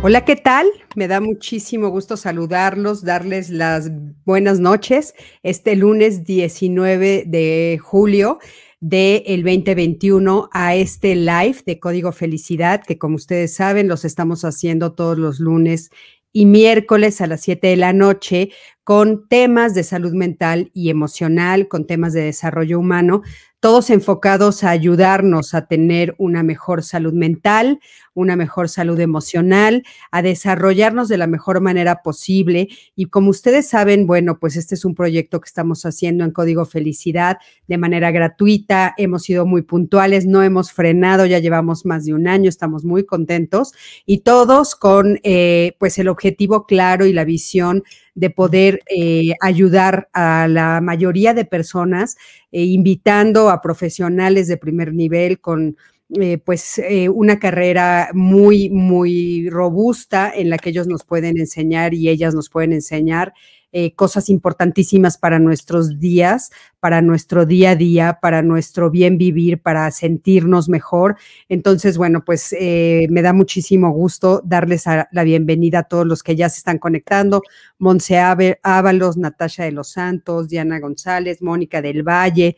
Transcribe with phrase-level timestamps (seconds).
[0.00, 0.68] Hola, ¿qué tal?
[0.94, 3.90] Me da muchísimo gusto saludarlos, darles las
[4.24, 5.12] buenas noches
[5.42, 8.38] este lunes 19 de julio
[8.78, 14.92] del 2021 a este live de Código Felicidad, que como ustedes saben, los estamos haciendo
[14.92, 15.90] todos los lunes
[16.32, 18.50] y miércoles a las 7 de la noche
[18.88, 23.20] con temas de salud mental y emocional, con temas de desarrollo humano,
[23.60, 27.80] todos enfocados a ayudarnos a tener una mejor salud mental,
[28.14, 32.68] una mejor salud emocional, a desarrollarnos de la mejor manera posible.
[32.96, 36.64] Y como ustedes saben, bueno, pues este es un proyecto que estamos haciendo en Código
[36.64, 38.94] Felicidad de manera gratuita.
[38.96, 43.04] Hemos sido muy puntuales, no hemos frenado, ya llevamos más de un año, estamos muy
[43.04, 43.72] contentos
[44.06, 47.82] y todos con eh, pues el objetivo claro y la visión
[48.18, 52.16] de poder eh, ayudar a la mayoría de personas,
[52.50, 55.76] eh, invitando a profesionales de primer nivel con
[56.18, 56.80] eh, pues
[57.12, 62.48] una carrera muy, muy robusta en la que ellos nos pueden enseñar y ellas nos
[62.48, 63.34] pueden enseñar
[63.70, 69.60] eh, cosas importantísimas para nuestros días, para nuestro día a día, para nuestro bien vivir,
[69.60, 71.16] para sentirnos mejor.
[71.50, 76.34] Entonces, bueno, pues eh, me da muchísimo gusto darles la bienvenida a todos los que
[76.34, 77.42] ya se están conectando.
[77.78, 82.56] Monse Ábalos, Natasha de los Santos, Diana González, Mónica del Valle.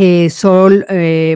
[0.00, 0.86] Eh, Sol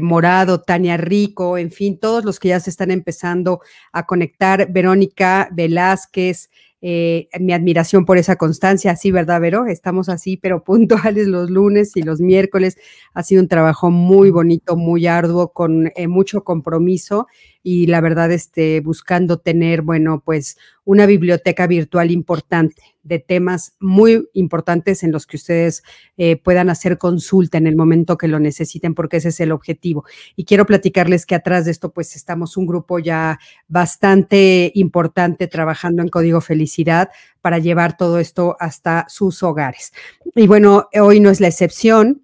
[0.03, 3.61] Morado, Tania Rico, en fin, todos los que ya se están empezando
[3.93, 6.49] a conectar, Verónica Velázquez,
[6.83, 9.67] eh, mi admiración por esa constancia, sí, ¿verdad, Vero?
[9.67, 12.77] Estamos así, pero puntuales los lunes y los miércoles.
[13.15, 17.29] Ha sido un trabajo muy bonito, muy arduo, con eh, mucho compromiso
[17.63, 24.29] y la verdad, este, buscando tener, bueno, pues una biblioteca virtual importante de temas muy
[24.33, 25.83] importantes en los que ustedes
[26.17, 30.05] eh, puedan hacer consulta en el momento que lo necesiten, porque ese es el objetivo.
[30.35, 36.03] Y quiero platicarles que atrás de esto, pues estamos un grupo ya bastante importante trabajando
[36.03, 39.93] en Código Felicidad para llevar todo esto hasta sus hogares.
[40.35, 42.23] Y bueno, hoy no es la excepción.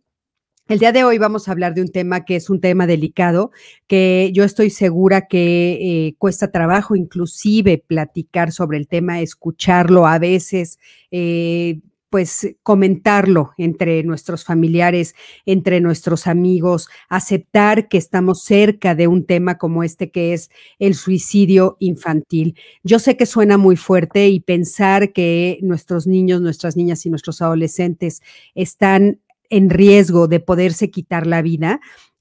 [0.68, 3.52] El día de hoy vamos a hablar de un tema que es un tema delicado,
[3.86, 10.18] que yo estoy segura que eh, cuesta trabajo inclusive platicar sobre el tema, escucharlo a
[10.18, 10.78] veces.
[11.10, 11.80] Eh,
[12.10, 15.14] pues comentarlo entre nuestros familiares,
[15.44, 20.94] entre nuestros amigos, aceptar que estamos cerca de un tema como este que es el
[20.94, 22.56] suicidio infantil.
[22.82, 27.42] Yo sé que suena muy fuerte y pensar que nuestros niños, nuestras niñas y nuestros
[27.42, 28.22] adolescentes
[28.54, 29.20] están
[29.50, 31.80] en riesgo de poderse quitar la vida,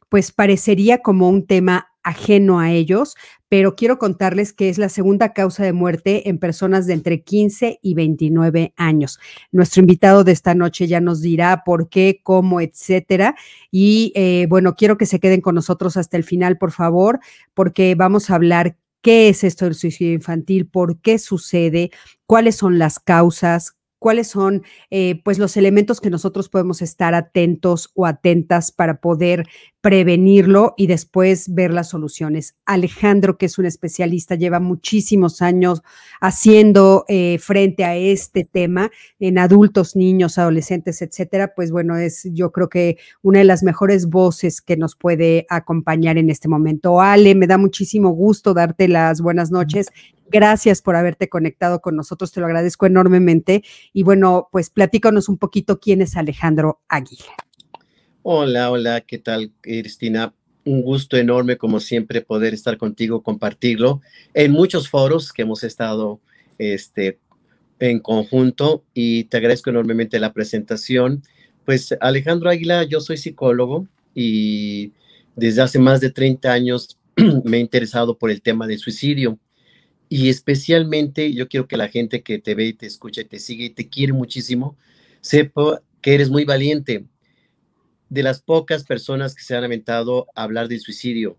[0.10, 3.16] pues parecería como un tema ajeno a ellos,
[3.50, 7.80] pero quiero contarles que es la segunda causa de muerte en personas de entre 15
[7.82, 9.20] y 29 años.
[9.52, 13.36] Nuestro invitado de esta noche ya nos dirá por qué, cómo, etcétera.
[13.72, 17.20] Y eh, bueno, quiero que se queden con nosotros hasta el final, por favor,
[17.54, 21.92] porque vamos a hablar qué es esto del suicidio infantil, por qué sucede,
[22.26, 27.92] cuáles son las causas, cuáles son eh, pues los elementos que nosotros podemos estar atentos
[27.96, 29.46] o atentas para poder
[29.82, 32.58] prevenirlo y después ver las soluciones.
[32.66, 35.82] Alejandro, que es un especialista, lleva muchísimos años
[36.20, 41.54] haciendo eh, frente a este tema en adultos, niños, adolescentes, etcétera.
[41.56, 46.18] Pues bueno, es yo creo que una de las mejores voces que nos puede acompañar
[46.18, 47.00] en este momento.
[47.00, 49.88] Ale, me da muchísimo gusto darte las buenas noches
[50.30, 53.64] Gracias por haberte conectado con nosotros, te lo agradezco enormemente.
[53.94, 57.34] Y bueno, pues platícanos un poquito quién es Alejandro Aguila.
[58.24, 60.34] Hola, hola, ¿qué tal, Cristina?
[60.66, 64.02] Un gusto enorme, como siempre, poder estar contigo, compartirlo
[64.34, 66.20] en muchos foros que hemos estado
[66.58, 67.20] este,
[67.80, 71.24] en conjunto y te agradezco enormemente la presentación.
[71.64, 74.92] Pues Alejandro Águila, yo soy psicólogo y
[75.38, 76.98] desde hace más de 30 años
[77.46, 79.40] me he interesado por el tema del suicidio.
[80.10, 83.40] Y especialmente yo quiero que la gente que te ve y te escucha y te
[83.40, 84.78] sigue y te quiere muchísimo,
[85.22, 87.06] sepa que eres muy valiente.
[88.10, 91.38] De las pocas personas que se han aventado a hablar del suicidio.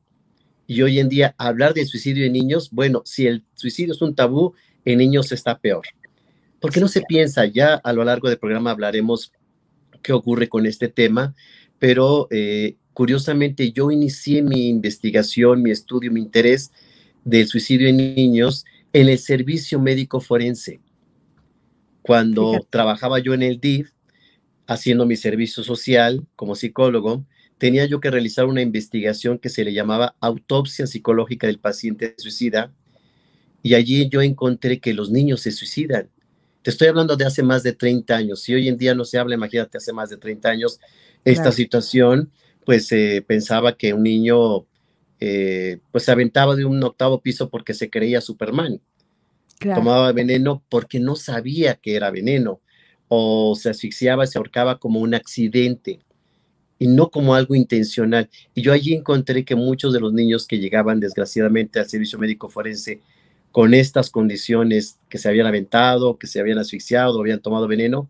[0.66, 4.14] Y hoy en día hablar del suicidio en niños, bueno, si el suicidio es un
[4.14, 4.52] tabú,
[4.84, 5.86] en niños está peor.
[6.60, 9.32] Porque no se piensa, ya a lo largo del programa hablaremos
[10.02, 11.34] qué ocurre con este tema,
[11.78, 16.70] pero eh, curiosamente yo inicié mi investigación, mi estudio, mi interés
[17.24, 20.80] del suicidio en niños en el servicio médico forense.
[22.02, 23.90] Cuando trabajaba yo en el DIF,
[24.66, 27.24] haciendo mi servicio social como psicólogo,
[27.58, 32.72] tenía yo que realizar una investigación que se le llamaba autopsia psicológica del paciente suicida
[33.62, 36.08] y allí yo encontré que los niños se suicidan.
[36.62, 38.42] Te estoy hablando de hace más de 30 años.
[38.42, 40.80] Si hoy en día no se habla, imagínate, hace más de 30 años,
[41.24, 42.30] esta situación,
[42.64, 44.66] pues eh, pensaba que un niño
[45.20, 48.80] eh, pues se aventaba de un octavo piso porque se creía Superman.
[49.58, 52.60] Tomaba veneno porque no sabía que era veneno
[53.08, 56.00] o se asfixiaba, se ahorcaba como un accidente
[56.78, 58.28] y no como algo intencional.
[58.54, 62.48] Y yo allí encontré que muchos de los niños que llegaban desgraciadamente al servicio médico
[62.48, 63.00] forense
[63.50, 68.08] con estas condiciones que se habían aventado, que se habían asfixiado, habían tomado veneno,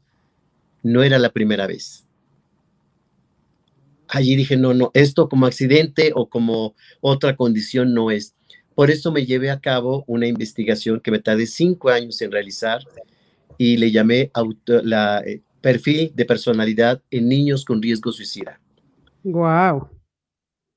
[0.82, 2.04] no era la primera vez.
[4.08, 8.34] Allí dije, no, no, esto como accidente o como otra condición no es.
[8.74, 12.80] Por eso me llevé a cabo una investigación que me tardé cinco años en realizar
[13.58, 14.30] y le llamé
[14.66, 18.60] la, eh, perfil de personalidad en niños con riesgo suicida.
[19.24, 19.88] Wow.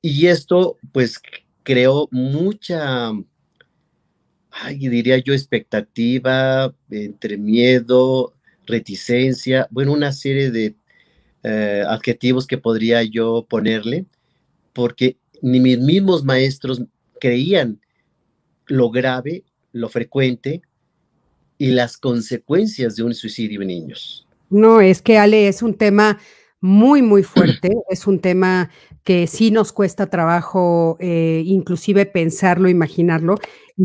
[0.01, 1.21] Y esto, pues,
[1.63, 3.11] creó mucha,
[4.49, 8.33] ay, diría yo, expectativa entre miedo,
[8.65, 10.75] reticencia, bueno, una serie de
[11.43, 14.05] eh, adjetivos que podría yo ponerle,
[14.73, 16.83] porque ni mis mismos maestros
[17.19, 17.79] creían
[18.67, 19.43] lo grave,
[19.73, 20.61] lo frecuente
[21.57, 24.27] y las consecuencias de un suicidio en niños.
[24.49, 26.19] No, es que Ale es un tema
[26.59, 28.69] muy, muy fuerte, es un tema
[29.03, 33.35] que sí nos cuesta trabajo eh, inclusive pensarlo, imaginarlo.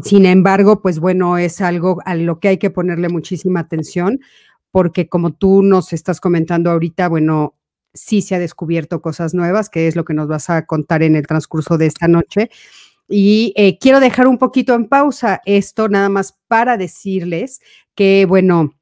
[0.03, 4.21] Sin embargo, pues bueno, es algo a lo que hay que ponerle muchísima atención,
[4.77, 7.55] porque como tú nos estás comentando ahorita, bueno,
[7.95, 11.17] sí se ha descubierto cosas nuevas, que es lo que nos vas a contar en
[11.17, 12.51] el transcurso de esta noche.
[13.09, 17.63] Y eh, quiero dejar un poquito en pausa esto, nada más para decirles
[17.95, 18.75] que, bueno,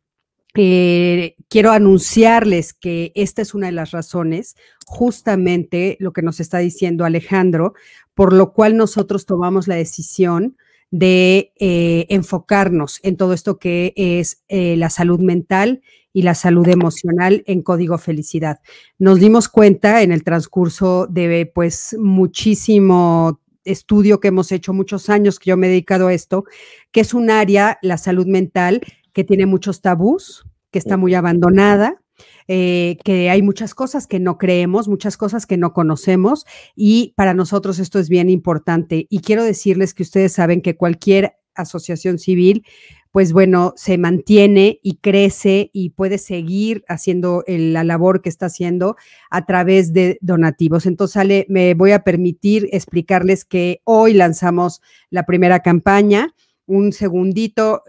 [0.56, 4.56] eh, quiero anunciarles que esta es una de las razones,
[4.86, 7.74] justamente lo que nos está diciendo Alejandro,
[8.14, 10.56] por lo cual nosotros tomamos la decisión
[10.90, 15.82] de eh, enfocarnos en todo esto que es eh, la salud mental
[16.12, 18.60] y la salud emocional en Código Felicidad.
[18.98, 25.38] Nos dimos cuenta en el transcurso de pues muchísimo estudio que hemos hecho muchos años
[25.38, 26.44] que yo me he dedicado a esto,
[26.92, 28.80] que es un área, la salud mental,
[29.12, 32.03] que tiene muchos tabús, que está muy abandonada,
[32.48, 36.44] eh, que hay muchas cosas que no creemos, muchas cosas que no conocemos
[36.76, 39.06] y para nosotros esto es bien importante.
[39.10, 42.64] Y quiero decirles que ustedes saben que cualquier asociación civil,
[43.12, 48.96] pues bueno, se mantiene y crece y puede seguir haciendo la labor que está haciendo
[49.30, 50.84] a través de donativos.
[50.84, 56.34] Entonces, me voy a permitir explicarles que hoy lanzamos la primera campaña.
[56.66, 57.84] Un segundito.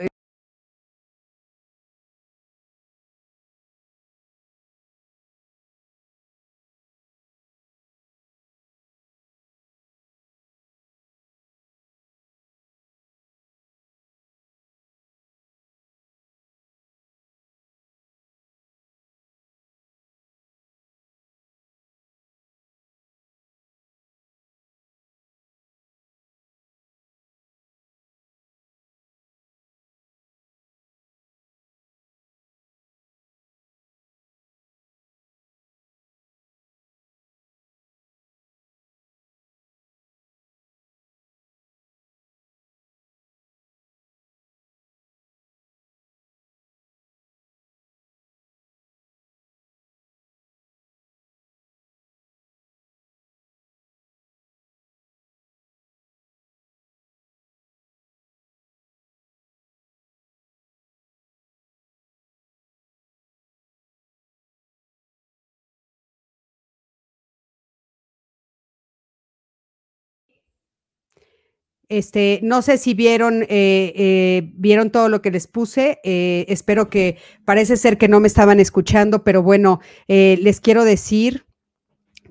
[71.87, 73.47] Este, no sé si vieron, eh,
[73.95, 75.99] eh, vieron todo lo que les puse.
[76.03, 81.45] Eh, espero que parece ser que no me estaban escuchando, pero bueno, les quiero decir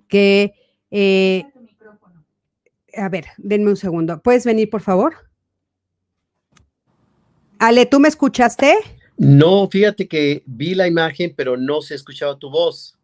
[0.08, 0.54] que.
[2.96, 4.20] a ver, denme un segundo.
[4.22, 5.14] ¿Puedes venir, por favor?
[7.58, 8.74] Ale, ¿tú me escuchaste?
[9.16, 12.98] No, fíjate que vi la imagen, pero no se ha escuchado tu voz.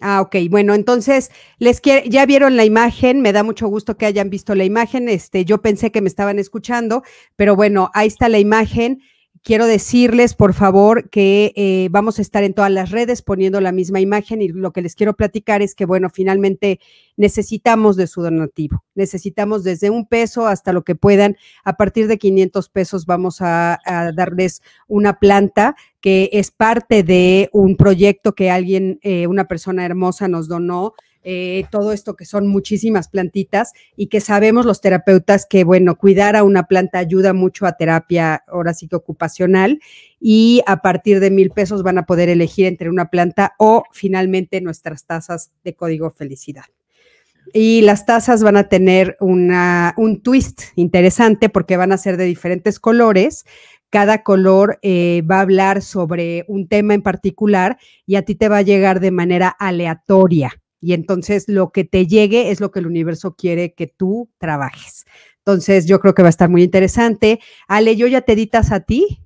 [0.00, 0.36] Ah, ok.
[0.50, 4.64] Bueno, entonces, les ya vieron la imagen, me da mucho gusto que hayan visto la
[4.64, 5.08] imagen.
[5.08, 7.02] Este, yo pensé que me estaban escuchando,
[7.36, 9.02] pero bueno, ahí está la imagen.
[9.48, 13.72] Quiero decirles, por favor, que eh, vamos a estar en todas las redes poniendo la
[13.72, 16.80] misma imagen y lo que les quiero platicar es que, bueno, finalmente
[17.16, 18.84] necesitamos de su donativo.
[18.94, 21.38] Necesitamos desde un peso hasta lo que puedan.
[21.64, 23.78] A partir de 500 pesos vamos a,
[24.14, 30.28] darles una planta que es parte de un proyecto que alguien, eh, una persona hermosa
[30.28, 30.92] nos donó
[31.30, 36.36] eh, todo esto que son muchísimas plantitas y que sabemos los terapeutas que, bueno, cuidar
[36.36, 39.78] a una planta ayuda mucho a terapia ahora sí que ocupacional
[40.18, 44.62] y a partir de mil pesos van a poder elegir entre una planta o finalmente
[44.62, 46.64] nuestras tazas de código felicidad.
[47.52, 52.24] Y las tazas van a tener una, un twist interesante porque van a ser de
[52.24, 53.44] diferentes colores,
[53.90, 58.48] cada color eh, va a hablar sobre un tema en particular y a ti te
[58.48, 62.80] va a llegar de manera aleatoria y entonces lo que te llegue es lo que
[62.80, 65.06] el universo quiere que tú trabajes.
[65.38, 67.40] Entonces yo creo que va a estar muy interesante.
[67.66, 69.20] Ale, ¿yo ya te editas a ti?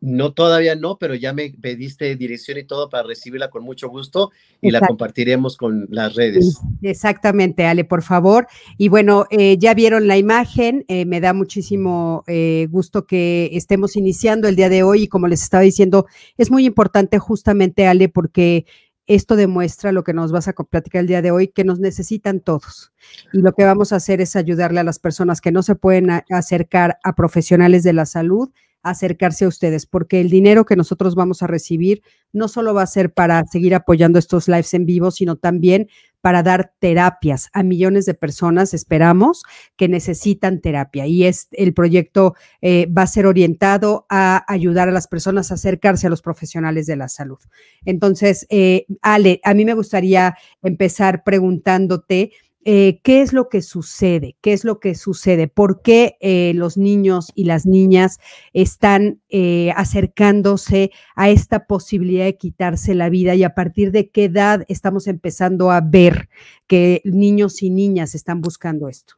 [0.00, 4.30] No, todavía no, pero ya me pediste dirección y todo para recibirla con mucho gusto
[4.60, 6.60] y la compartiremos con las redes.
[6.82, 8.46] Exactamente, Ale, por favor.
[8.76, 13.96] Y bueno, eh, ya vieron la imagen, eh, me da muchísimo eh, gusto que estemos
[13.96, 18.08] iniciando el día de hoy y como les estaba diciendo, es muy importante justamente, Ale,
[18.08, 18.66] porque
[19.08, 22.40] esto demuestra lo que nos vas a platicar el día de hoy, que nos necesitan
[22.40, 22.92] todos.
[23.32, 26.10] Y lo que vamos a hacer es ayudarle a las personas que no se pueden
[26.30, 28.50] acercar a profesionales de la salud,
[28.82, 32.86] acercarse a ustedes, porque el dinero que nosotros vamos a recibir no solo va a
[32.86, 35.88] ser para seguir apoyando estos lives en vivo, sino también
[36.20, 39.42] para dar terapias a millones de personas, esperamos,
[39.76, 41.06] que necesitan terapia.
[41.06, 45.54] Y es, el proyecto eh, va a ser orientado a ayudar a las personas a
[45.54, 47.38] acercarse a los profesionales de la salud.
[47.84, 52.32] Entonces, eh, Ale, a mí me gustaría empezar preguntándote,
[52.70, 56.76] eh, qué es lo que sucede, qué es lo que sucede, por qué eh, los
[56.76, 58.18] niños y las niñas
[58.52, 64.24] están eh, acercándose a esta posibilidad de quitarse la vida y a partir de qué
[64.24, 66.28] edad estamos empezando a ver
[66.66, 69.14] que niños y niñas están buscando esto.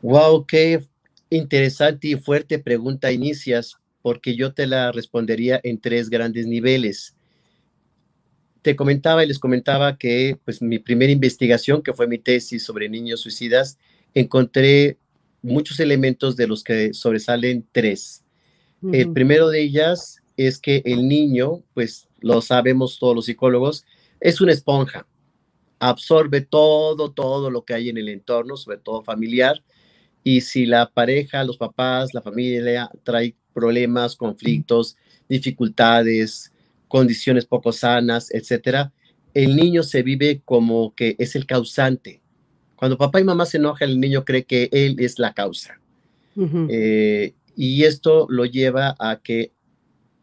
[0.00, 0.80] Wow, qué
[1.28, 7.16] interesante y fuerte pregunta inicias, porque yo te la respondería en tres grandes niveles
[8.64, 12.88] te comentaba y les comentaba que pues mi primera investigación, que fue mi tesis sobre
[12.88, 13.78] niños suicidas,
[14.14, 14.96] encontré
[15.42, 18.24] muchos elementos de los que sobresalen tres.
[18.90, 23.84] El primero de ellas es que el niño, pues lo sabemos todos los psicólogos,
[24.18, 25.06] es una esponja.
[25.78, 29.62] Absorbe todo, todo lo que hay en el entorno, sobre todo familiar.
[30.22, 34.96] Y si la pareja, los papás, la familia trae problemas, conflictos,
[35.28, 36.53] dificultades,
[36.88, 38.92] condiciones poco sanas, etcétera,
[39.34, 42.20] el niño se vive como que es el causante.
[42.76, 45.80] Cuando papá y mamá se enojan, el niño cree que él es la causa.
[46.68, 49.52] Eh, y esto lo lleva a que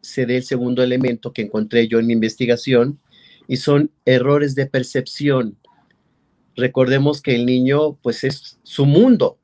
[0.02, 3.00] se dé el segundo elemento que encontré yo en mi investigación,
[3.48, 5.58] y son errores de percepción.
[6.56, 9.38] Recordemos que el niño, pues es su mundo,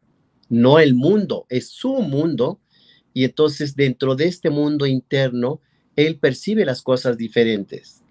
[0.49, 2.59] no el mundo, es su mundo,
[3.13, 5.59] y entonces dentro de este mundo interno
[5.97, 8.03] él percibe las cosas diferentes.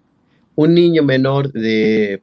[0.55, 2.21] Un niño menor de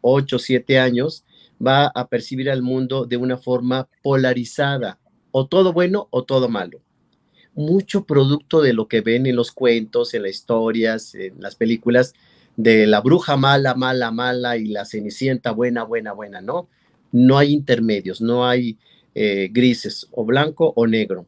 [0.00, 1.24] 8 o 7 años
[1.64, 4.98] va a percibir al mundo de una forma polarizada,
[5.30, 6.80] o todo bueno o todo malo.
[7.54, 12.14] Mucho producto de lo que ven en los cuentos, en las historias, en las películas,
[12.56, 16.68] de la bruja mala, mala, mala y la cenicienta buena, buena, buena, ¿no?
[17.12, 18.78] No hay intermedios, no hay
[19.14, 21.26] eh, grises, o blanco o negro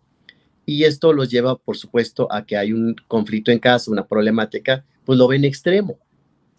[0.67, 4.85] y esto los lleva, por supuesto, a que hay un conflicto en casa, una problemática,
[5.05, 5.97] pues lo ven extremo.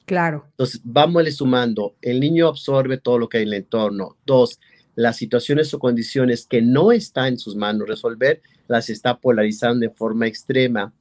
[0.06, 0.46] Claro.
[0.52, 4.16] Entonces, vámonos sumando, el niño absorbe todo lo que hay en el entorno.
[4.26, 4.62] Dos,
[4.96, 9.94] las situaciones o condiciones que no está en sus manos resolver, las está polarizando de
[9.94, 10.94] forma extrema.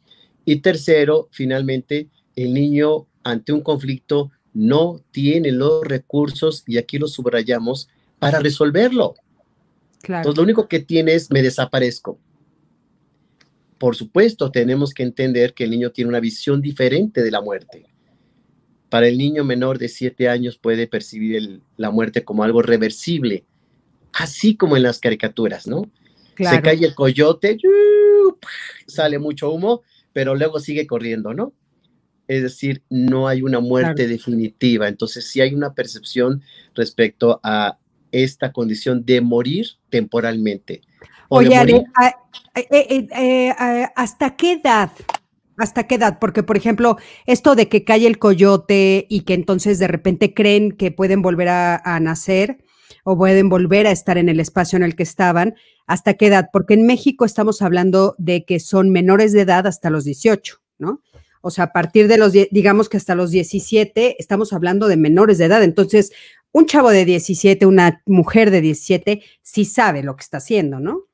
[0.44, 7.06] Y tercero, finalmente, el niño ante un conflicto no tiene los recursos, y aquí lo
[7.06, 9.14] subrayamos, para resolverlo.
[10.02, 10.22] Claro.
[10.22, 12.18] Entonces, lo único que tiene es me desaparezco
[13.78, 17.86] por supuesto, tenemos que entender que el niño tiene una visión diferente de la muerte.
[18.88, 23.44] Para el niño menor de 7 años puede percibir la muerte como algo reversible,
[24.12, 25.90] así como en las caricaturas, ¿no?
[26.38, 27.58] Se cae el coyote,
[28.86, 31.52] sale mucho humo, pero luego sigue corriendo, ¿no?
[32.28, 34.88] Es decir, no hay una muerte definitiva.
[34.88, 36.42] Entonces, sí hay una percepción
[36.74, 37.78] respecto a
[38.12, 40.82] esta condición de morir temporalmente.
[41.28, 44.90] Oye, eh, eh, eh, ¿hasta qué edad?
[45.56, 46.18] ¿Hasta qué edad?
[46.20, 50.72] Porque, por ejemplo, esto de que cae el coyote y que entonces de repente creen
[50.72, 52.58] que pueden volver a, nacer,
[53.04, 55.54] o pueden volver a estar en el espacio en el que estaban.
[55.86, 56.50] ¿Hasta qué edad?
[56.52, 61.02] Porque en México estamos hablando de que son menores de edad hasta los 18, ¿no?
[61.40, 65.38] O sea, a partir de los, digamos que hasta los 17, estamos hablando de menores
[65.38, 65.62] de edad.
[65.62, 66.12] Entonces,
[66.52, 71.04] un chavo de 17, una mujer de 17, sí sabe lo que está haciendo, ¿no?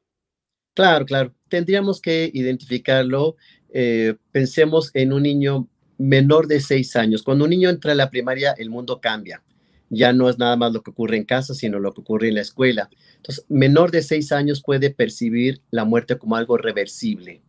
[0.75, 1.35] Claro, claro.
[1.49, 3.37] Tendríamos que identificarlo.
[3.73, 7.23] Eh, pensemos en un niño menor de seis años.
[7.23, 9.43] Cuando un niño entra a la primaria, el mundo cambia.
[9.91, 12.37] Ya no es nada más lo que ocurre en casa, sino lo que ocurre en
[12.37, 12.89] la escuela.
[13.17, 17.43] Entonces, menor de seis años puede percibir la muerte como algo reversible.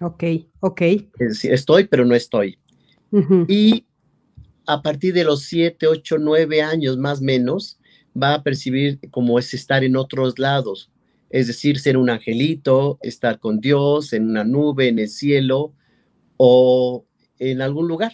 [0.00, 0.24] Ok,
[0.60, 0.80] ok.
[0.80, 2.58] Es decir, estoy, pero no estoy.
[3.48, 3.84] Y
[4.66, 7.78] a partir de los siete, ocho, nueve años más o menos,
[8.20, 10.91] va a percibir como es estar en otros lados.
[11.32, 15.72] Es decir, ser un angelito, estar con Dios, en una nube, en el cielo
[16.36, 17.06] o
[17.38, 18.12] en algún lugar.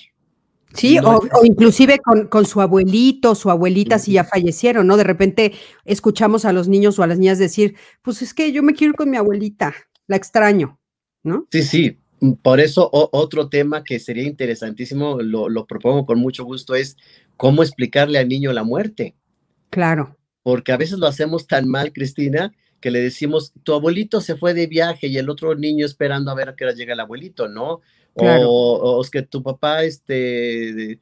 [0.72, 4.96] Sí, o, inclusive con, su abuelito, su abuelita, si ya fallecieron, ¿no?
[4.96, 5.52] De repente
[5.84, 8.92] escuchamos a los niños o a las niñas decir, pues es que yo me quiero
[8.92, 9.74] ir con mi abuelita,
[10.06, 10.78] la extraño,
[11.22, 11.46] ¿no?
[11.50, 11.98] Sí, sí.
[12.42, 16.96] Por eso otro tema que sería interesantísimo, lo, lo propongo con mucho gusto, es
[17.36, 19.14] cómo explicarle al niño la muerte.
[19.70, 20.16] Claro.
[20.42, 24.54] Porque a veces lo hacemos tan mal, Cristina, que le decimos, tu abuelito se fue
[24.54, 27.48] de viaje y el otro niño esperando a ver a qué hora llega el abuelito,
[27.48, 27.80] ¿no?
[28.14, 31.00] O, es que tu papá este,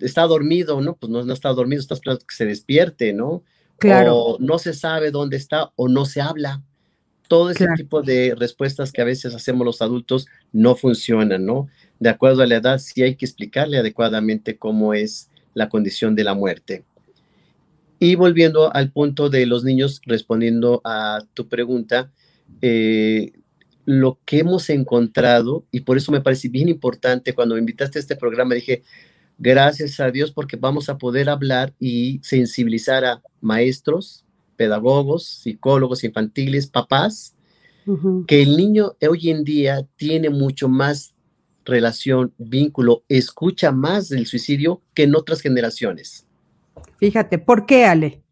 [0.00, 0.96] está dormido, ¿no?
[0.96, 3.42] Pues no, no está dormido, estás esperando que se despierte, ¿no?
[3.78, 4.16] Claro.
[4.16, 6.62] O no se sabe dónde está o no se habla.
[7.28, 11.68] Todo ese tipo de respuestas que a veces hacemos los adultos no funcionan, ¿no?
[11.98, 16.24] De acuerdo a la edad, sí hay que explicarle adecuadamente cómo es la condición de
[16.24, 16.84] la muerte.
[17.98, 22.12] Y volviendo al punto de los niños, respondiendo a tu pregunta,
[22.62, 23.32] eh,
[23.84, 28.02] lo que hemos encontrado, y por eso me parece bien importante cuando me invitaste a
[28.02, 28.82] este programa, dije,
[29.38, 34.24] gracias a Dios porque vamos a poder hablar y sensibilizar a maestros,
[34.56, 37.34] pedagogos, psicólogos infantiles, papás,
[38.26, 41.14] que el niño hoy en día tiene mucho más
[41.64, 46.27] relación, vínculo, escucha más del suicidio que en otras generaciones.
[46.98, 48.22] Fíjate, ¿por qué, Ale?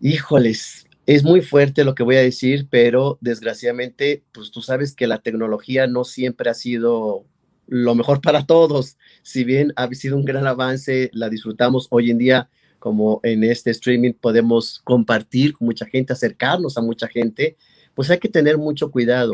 [0.00, 5.06] Híjoles, es muy fuerte lo que voy a decir, pero desgraciadamente, pues tú sabes que
[5.06, 7.26] la tecnología no siempre ha sido
[7.66, 8.96] lo mejor para todos.
[9.22, 13.70] Si bien ha sido un gran avance, la disfrutamos hoy en día, como en este
[13.70, 17.56] streaming podemos compartir con mucha gente, acercarnos a mucha gente,
[17.94, 19.32] pues hay que tener mucho cuidado.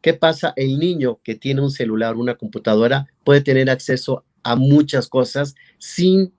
[0.00, 0.52] ¿Qué pasa?
[0.56, 6.32] El niño que tiene un celular, una computadora, puede tener acceso a muchas cosas sin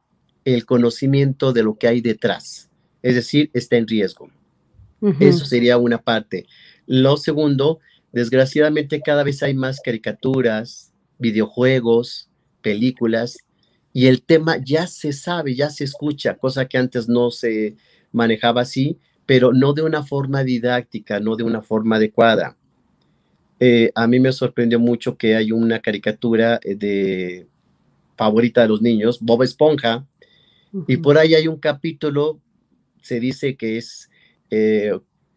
[0.55, 2.69] el conocimiento de lo que hay detrás.
[3.01, 4.29] Es decir, está en riesgo.
[5.19, 6.45] Eso sería una parte.
[6.85, 7.79] Lo segundo,
[8.13, 12.29] desgraciadamente cada vez hay más caricaturas, videojuegos,
[12.61, 13.39] películas,
[13.91, 17.75] y el tema ya se sabe, ya se escucha, cosa que antes no se
[18.13, 22.55] manejaba así, pero no de una forma didáctica, no de una forma adecuada.
[23.59, 27.47] Eh, a mí me sorprendió mucho que hay una caricatura eh, de
[28.15, 30.05] favorita de los niños, Bob Esponja,
[30.87, 32.39] y por ahí hay un capítulo,
[33.01, 34.09] se dice que es
[34.49, 34.91] eh,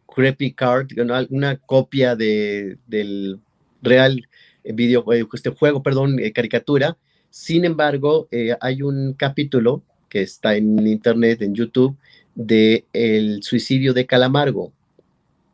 [0.07, 0.89] Creepy Card,
[1.31, 3.39] una copia de, del
[3.83, 4.27] real
[4.65, 6.97] video, eh, este juego, perdón, eh, caricatura.
[7.31, 11.97] Sin embargo, eh, hay un capítulo que está en internet, en YouTube,
[12.35, 14.73] de el suicidio de Calamargo.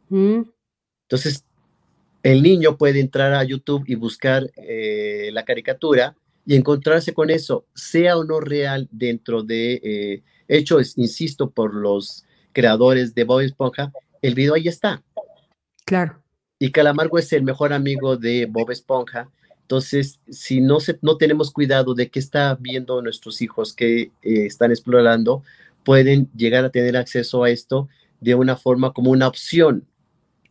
[0.08, 0.42] Mm.
[1.02, 1.44] Entonces,
[2.22, 8.16] el niño puede entrar a YouTube y buscar la caricatura y encontrarse con eso, sea
[8.16, 14.54] o no real dentro de hechos, insisto, por los creadores de Bob Esponja, el video
[14.54, 15.02] ahí está.
[15.84, 16.22] Claro.
[16.58, 19.28] Y Calamargo es el mejor amigo de Bob Esponja.
[19.60, 24.10] Entonces, si no, se, no tenemos cuidado de qué está viendo nuestros hijos que eh,
[24.22, 25.42] están explorando,
[25.84, 27.88] pueden llegar a tener acceso a esto
[28.20, 29.86] de una forma como una opción.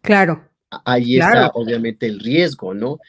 [0.02, 0.48] Claro.
[0.84, 3.00] Ahí está obviamente el riesgo, ¿no?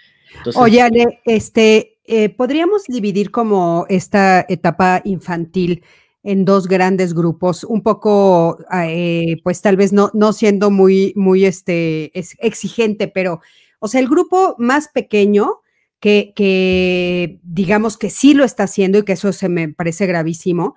[0.55, 5.83] Oye, Ale, este, eh, podríamos dividir como esta etapa infantil
[6.23, 11.45] en dos grandes grupos, un poco, eh, pues tal vez no, no siendo muy, muy
[11.45, 13.41] este, exigente, pero,
[13.79, 15.61] o sea, el grupo más pequeño,
[16.01, 20.75] que, que, digamos que sí lo está haciendo y que eso se me parece gravísimo,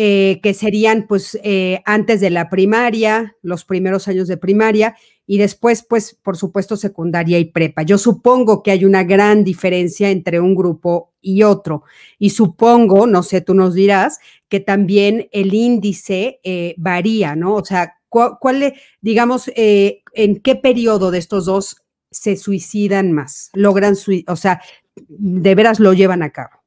[0.00, 4.94] eh, que serían pues eh, antes de la primaria, los primeros años de primaria,
[5.26, 7.82] y después, pues, por supuesto, secundaria y prepa.
[7.82, 11.82] Yo supongo que hay una gran diferencia entre un grupo y otro.
[12.16, 17.56] Y supongo, no sé, tú nos dirás, que también el índice eh, varía, ¿no?
[17.56, 21.82] O sea, ¿cuál, digamos, en qué periodo de estos dos
[22.12, 23.50] se suicidan más?
[23.52, 23.96] Logran,
[24.28, 24.62] o sea,
[24.94, 26.57] de veras lo llevan a cabo.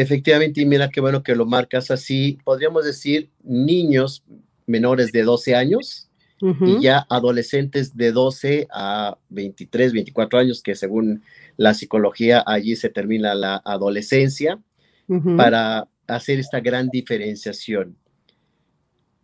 [0.00, 2.38] Efectivamente, y mira qué bueno que lo marcas así.
[2.44, 4.22] Podríamos decir niños
[4.64, 6.08] menores de 12 años
[6.40, 11.24] y ya adolescentes de 12 a 23, 24 años, que según
[11.56, 14.60] la psicología allí se termina la adolescencia,
[15.36, 17.96] para hacer esta gran diferenciación.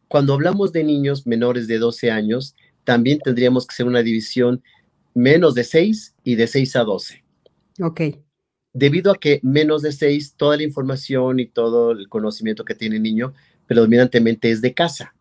[0.09, 4.61] Cuando hablamos de niños menores de 12 años, también tendríamos que hacer una división
[5.15, 7.25] menos de 6 y de 6 a 12.
[7.81, 8.01] Ok
[8.75, 12.97] debido a que menos de seis, toda la información y todo el conocimiento que tiene
[12.97, 13.33] el niño
[13.67, 15.15] predominantemente es de casa.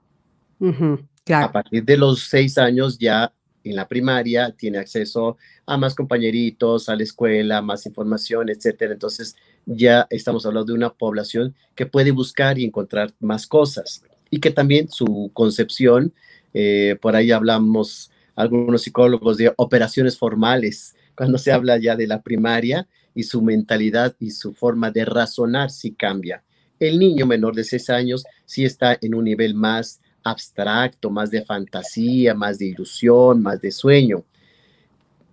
[1.46, 3.32] A partir de los seis años ya
[3.64, 8.94] en la primaria tiene acceso a más compañeritos, a la escuela, más información, etcétera.
[8.94, 9.36] Entonces
[9.66, 14.50] ya estamos hablando de una población que puede buscar y encontrar más cosas y que
[14.50, 16.12] también su concepción,
[16.54, 22.24] eh, por ahí hablamos algunos psicólogos de operaciones formales, cuando se habla ya de la
[22.24, 26.44] primaria, y su mentalidad y su forma de razonar sí cambia.
[26.80, 31.44] El niño menor de 6 años sí está en un nivel más abstracto, más de
[31.44, 34.24] fantasía, más de ilusión, más de sueño.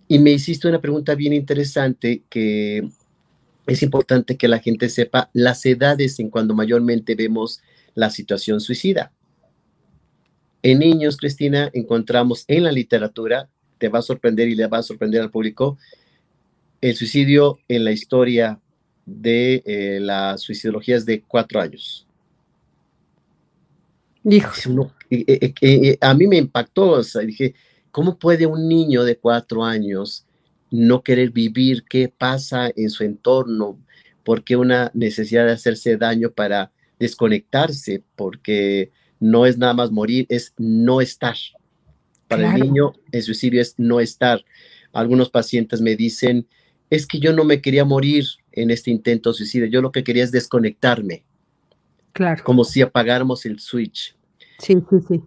[0.08, 2.88] Y me hiciste una pregunta bien interesante que
[3.66, 7.60] es importante que la gente sepa las edades en cuando mayormente vemos
[7.94, 9.12] la situación suicida.
[10.62, 14.82] En niños, Cristina, encontramos en la literatura, te va a sorprender y le va a
[14.82, 15.78] sorprender al público,
[16.80, 18.58] el suicidio en la historia
[19.06, 22.06] de eh, la suicidología es de cuatro años.
[25.10, 27.54] Eh, eh, a mí me impactó, o sea, dije,
[27.90, 30.26] ¿cómo puede un niño de cuatro años
[30.70, 31.84] no querer vivir?
[31.88, 33.78] ¿Qué pasa en su entorno?
[34.24, 38.02] ¿Por qué una necesidad de hacerse daño para desconectarse?
[38.14, 41.36] Porque no es nada más morir, es no estar.
[42.28, 44.44] Para el niño, el suicidio es no estar.
[44.92, 46.46] Algunos pacientes me dicen,
[46.90, 50.24] es que yo no me quería morir en este intento suicida, yo lo que quería
[50.24, 51.22] es desconectarme.
[52.12, 52.42] Claro.
[52.44, 54.16] Como si apagáramos el switch.
[54.58, 55.20] Sí, sí, sí.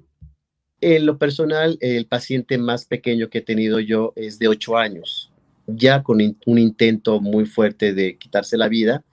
[0.81, 5.31] En lo personal, el paciente más pequeño que he tenido yo es de ocho años,
[5.65, 9.05] ya con un intento muy fuerte de quitarse la vida.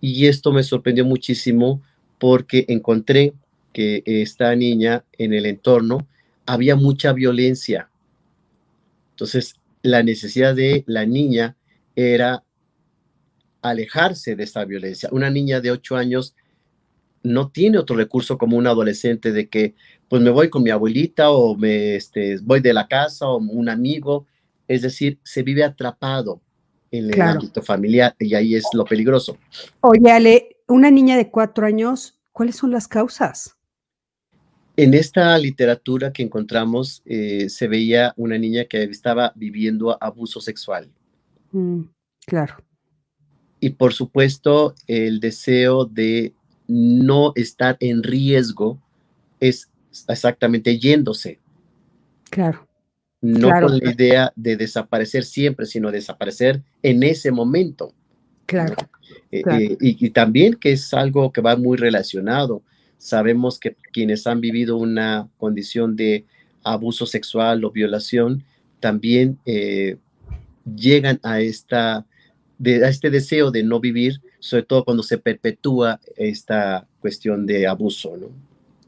[0.00, 1.80] Y esto me sorprendió muchísimo
[2.18, 3.32] porque encontré
[3.72, 6.08] que esta niña en el entorno
[6.46, 7.88] había mucha violencia.
[9.10, 11.56] Entonces, la necesidad de la niña
[11.96, 12.44] era
[13.62, 15.08] alejarse de esta violencia.
[15.12, 16.34] Una niña de ocho años
[17.22, 19.74] no tiene otro recurso como un adolescente de que
[20.08, 23.68] pues me voy con mi abuelita o me este, voy de la casa o un
[23.68, 24.26] amigo.
[24.68, 26.40] Es decir, se vive atrapado
[26.90, 29.36] en el ámbito familiar y ahí es lo peligroso.
[29.80, 33.56] Oye, Ale, una niña de cuatro años, ¿cuáles son las causas?
[34.76, 40.90] En esta literatura que encontramos eh, se veía una niña que estaba viviendo abuso sexual.
[41.54, 41.82] Mm,
[42.26, 42.56] claro.
[43.60, 46.34] Y por supuesto, el deseo de
[46.66, 48.78] no estar en riesgo
[49.40, 49.70] es
[50.08, 51.38] exactamente yéndose.
[52.28, 52.66] Claro.
[53.20, 57.94] No con la idea de desaparecer siempre, sino desaparecer en ese momento.
[58.44, 58.74] Claro.
[59.30, 62.62] Eh, eh, y, también que es algo que va muy relacionado.
[62.98, 66.26] Sabemos que quienes han vivido una condición de
[66.62, 68.44] abuso sexual o violación
[68.80, 69.96] también eh,
[70.64, 72.06] llegan a, esta,
[72.58, 77.66] de, a este deseo de no vivir, sobre todo cuando se perpetúa esta cuestión de
[77.66, 78.28] abuso, ¿no?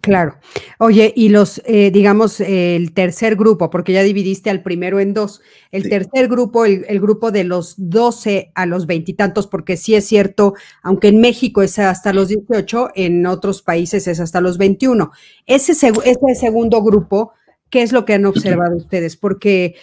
[0.07, 0.37] Claro.
[0.79, 5.43] Oye, y los, eh, digamos, el tercer grupo, porque ya dividiste al primero en dos,
[5.73, 10.55] el tercer grupo, el, grupo de los 12 a los veintitantos, porque sí es cierto,
[10.85, 15.11] aunque en México es hasta los 18, en otros países es hasta los 21.
[15.45, 17.33] Ese, ese segundo grupo,
[17.69, 19.17] ¿qué es lo que han observado ustedes?
[19.17, 19.75] Porque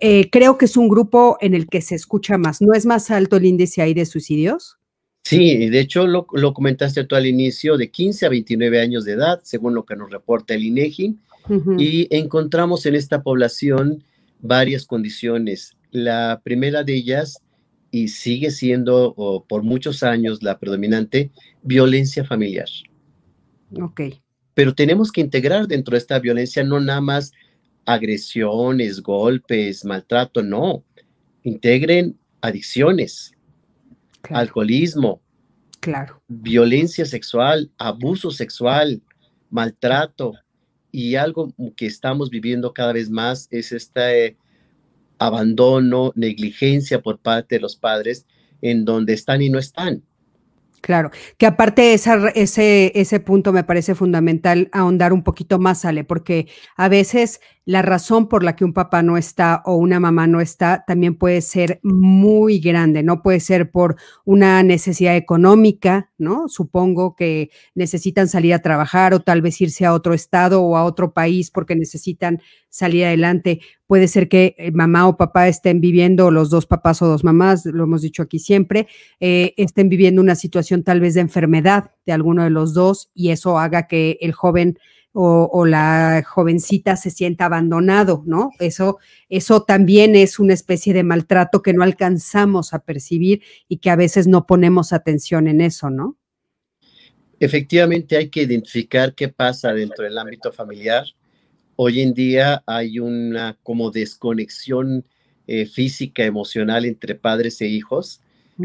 [0.00, 2.60] eh, creo que es un grupo en el que se escucha más.
[2.60, 4.78] ¿No es más alto el índice ahí de suicidios?
[5.24, 9.40] Sí, de hecho lo, comentaste tú al inicio, de 15 a 29 años de edad,
[9.44, 11.18] según lo que nos reporta el INEGI,
[11.78, 14.04] y encontramos en esta población
[14.40, 15.76] varias condiciones.
[15.90, 17.42] La primera de ellas,
[17.90, 21.30] y sigue siendo por muchos años la predominante,
[21.62, 22.68] violencia familiar.
[23.80, 24.00] Ok.
[24.54, 27.32] Pero tenemos que integrar dentro de esta violencia no nada más
[27.84, 30.84] agresiones, golpes, maltrato, no.
[31.42, 33.32] Integren adicciones,
[34.30, 35.20] alcoholismo,
[35.80, 36.22] claro.
[36.28, 39.02] violencia sexual, abuso sexual,
[39.50, 40.34] maltrato.
[40.92, 44.36] Y algo que estamos viviendo cada vez más es este
[45.18, 48.26] abandono, negligencia por parte de los padres
[48.62, 50.02] en donde están y no están.
[50.80, 56.48] Claro, que aparte ese, ese punto me parece fundamental ahondar un poquito más, Ale, porque
[56.74, 57.40] a veces
[57.70, 61.14] la razón por la que un papá no está o una mamá no está también
[61.14, 63.22] puede ser muy grande, ¿no?
[63.22, 66.48] Puede ser por una necesidad económica, ¿no?
[66.48, 70.84] Supongo que necesitan salir a trabajar o tal vez irse a otro estado o a
[70.84, 73.60] otro país porque necesitan salir adelante.
[73.86, 77.64] Puede ser que eh, mamá o papá estén viviendo, los dos papás o dos mamás,
[77.66, 78.88] lo hemos dicho aquí siempre,
[79.20, 83.30] eh, estén viviendo una situación tal vez de enfermedad de alguno de los dos y
[83.30, 84.76] eso haga que el joven
[85.12, 88.50] o, la jovencita se sienta abandonado, ¿no?
[88.60, 93.90] Eso, eso también es una especie de maltrato que no alcanzamos a percibir y que
[93.90, 96.16] a veces no ponemos atención en eso, ¿no?
[97.40, 101.06] Efectivamente hay que identificar qué pasa dentro del ámbito familiar.
[101.74, 105.04] Hoy en día hay una como desconexión
[105.46, 108.20] eh, física, emocional entre padres e hijos.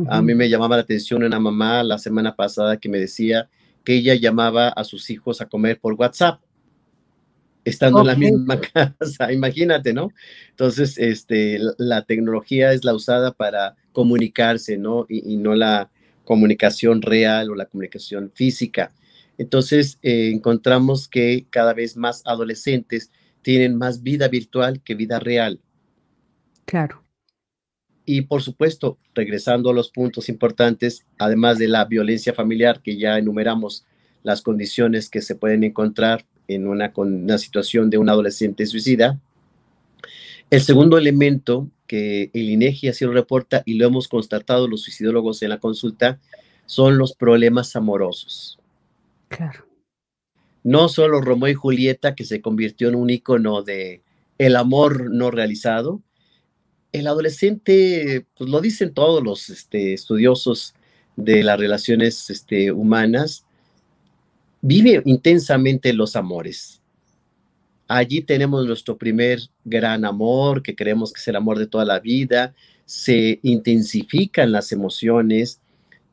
[0.10, 3.50] A mí me llamaba la atención una mamá la semana pasada que me decía
[3.86, 6.42] que ella llamaba a sus hijos a comer por WhatsApp,
[7.64, 8.60] estando en la misma
[9.00, 10.10] casa, imagínate, ¿no?
[10.50, 15.06] Entonces, este, la, tecnología es la usada para comunicarse, ¿no?
[15.08, 15.90] Y, no la
[16.26, 18.92] comunicación real o la comunicación física.
[19.38, 25.60] Entonces, eh, encontramos que cada vez más adolescentes tienen más vida virtual que vida real.
[26.66, 27.05] Claro.
[28.06, 33.18] Y por supuesto, regresando a los puntos importantes, además de la violencia familiar, que ya
[33.18, 33.86] enumeramos
[34.24, 39.20] las condiciones que se pueden encontrar en una, una situación de un adolescente suicida.
[40.50, 45.42] El segundo elemento que el INEGI así lo reporta y lo hemos constatado los suicidólogos
[45.42, 46.20] en la consulta
[46.66, 48.60] son los problemas amorosos.
[49.28, 49.66] Claro.
[50.64, 54.02] No solo Romeo y Julieta, que se convirtió en un icono de
[54.38, 56.02] el amor no realizado,
[57.00, 60.74] el adolescente, pues lo dicen todos los este, estudiosos
[61.16, 63.46] de las relaciones este, humanas,
[64.62, 66.82] vive intensamente los amores.
[67.88, 72.00] Allí tenemos nuestro primer gran amor, que creemos que es el amor de toda la
[72.00, 72.56] vida,
[72.86, 75.60] se intensifican las emociones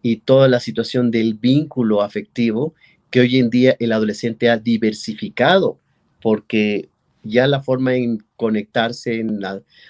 [0.02, 2.74] y toda la situación del vínculo afectivo
[3.10, 5.78] que hoy en día el adolescente ha diversificado,
[6.20, 6.88] porque
[7.22, 9.40] ya la forma en conectarse, en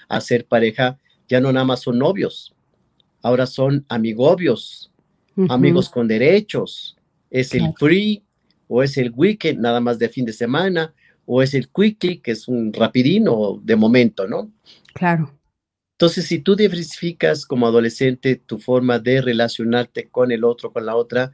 [0.09, 2.53] hacer pareja, ya no nada más son novios,
[3.21, 4.91] ahora son amigobios,
[5.49, 6.97] amigos con derechos,
[7.29, 8.23] es el free,
[8.67, 10.93] o es el weekend nada más de fin de semana,
[11.25, 14.51] o es el quickly, que es un rapidino de momento, ¿no?
[14.93, 15.31] Claro.
[15.97, 20.95] Entonces, si tú diversificas como adolescente tu forma de relacionarte con el otro, con la
[20.95, 21.31] otra,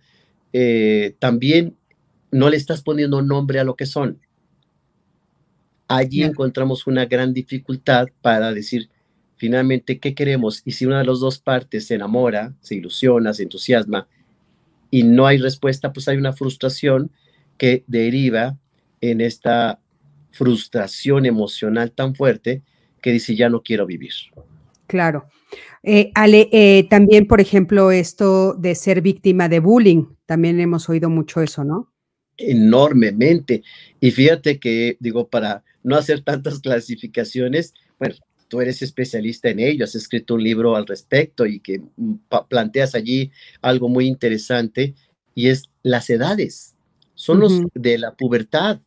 [0.53, 1.75] eh, también
[2.31, 4.19] no le estás poniendo nombre a lo que son
[5.89, 8.89] allí encontramos una gran dificultad para decir
[9.35, 13.43] finalmente qué queremos y si una de las dos partes se enamora, se ilusiona, se
[13.43, 14.07] entusiasma
[14.91, 17.11] y no hay respuesta, pues hay una frustración
[17.57, 18.57] que deriva
[19.01, 19.79] en esta
[20.31, 22.61] frustración emocional tan fuerte
[23.01, 24.13] que dice ya no quiero vivir.
[24.87, 25.25] Claro.
[25.81, 31.09] Eh, Ale, eh, también, por ejemplo, esto de ser víctima de bullying, también hemos oído
[31.09, 31.91] mucho eso, ¿no?
[32.37, 33.63] Enormemente.
[33.99, 38.15] Y fíjate que, digo, para no hacer tantas clasificaciones, bueno,
[38.47, 42.15] tú eres especialista en ello, has escrito un libro al respecto y que mm,
[42.49, 44.95] planteas allí algo muy interesante
[45.35, 46.75] y es las edades,
[47.13, 48.81] son los de la pubertad.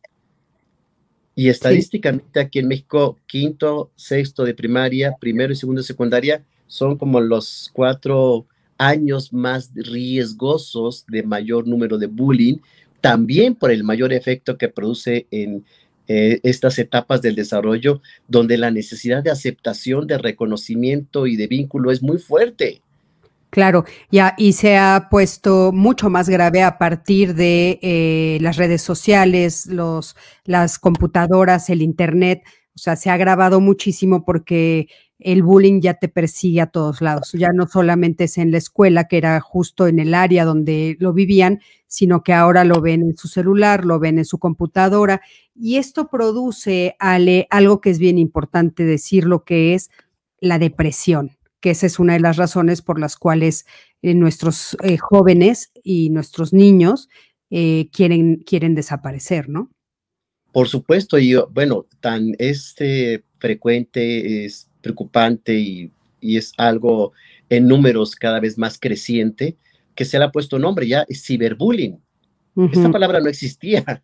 [1.35, 6.95] Y estadísticamente aquí en México, quinto, sexto de primaria, primero y segundo de secundaria, son
[6.97, 8.45] como los cuatro
[8.77, 12.57] años más riesgosos de mayor número de bullying,
[13.01, 15.65] también por el mayor efecto que produce en
[16.07, 21.91] eh, estas etapas del desarrollo donde la necesidad de aceptación, de reconocimiento y de vínculo
[21.91, 22.81] es muy fuerte.
[23.53, 28.81] Claro, ya, y se ha puesto mucho más grave a partir de eh, las redes
[28.81, 32.41] sociales, los, las computadoras, el Internet.
[32.75, 34.87] O sea, se ha agravado muchísimo porque
[35.19, 37.31] el bullying ya te persigue a todos lados.
[37.33, 41.13] Ya no solamente es en la escuela, que era justo en el área donde lo
[41.13, 45.21] vivían, sino que ahora lo ven en su celular, lo ven en su computadora.
[45.55, 49.91] Y esto produce, Ale, algo que es bien importante decir, lo que es
[50.39, 53.65] la depresión, que esa es una de las razones por las cuales
[54.01, 57.07] eh, nuestros eh, jóvenes y nuestros niños
[57.49, 59.69] eh, quieren, quieren desaparecer, ¿no?
[60.51, 67.11] Por supuesto, y bueno, tan este frecuente es preocupante y, es algo
[67.49, 69.57] en números cada vez más creciente,
[69.93, 71.99] que se le ha puesto nombre ya, ciberbullying.
[72.71, 74.01] Esta palabra no existía.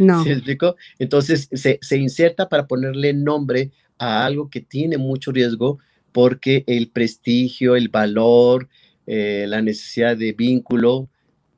[0.00, 0.24] No.
[0.24, 0.76] ¿Se explicó?
[0.98, 5.78] Entonces se, se, inserta para ponerle nombre a algo que tiene mucho riesgo
[6.12, 8.68] porque el prestigio, el valor,
[9.06, 11.08] eh, la necesidad de vínculo,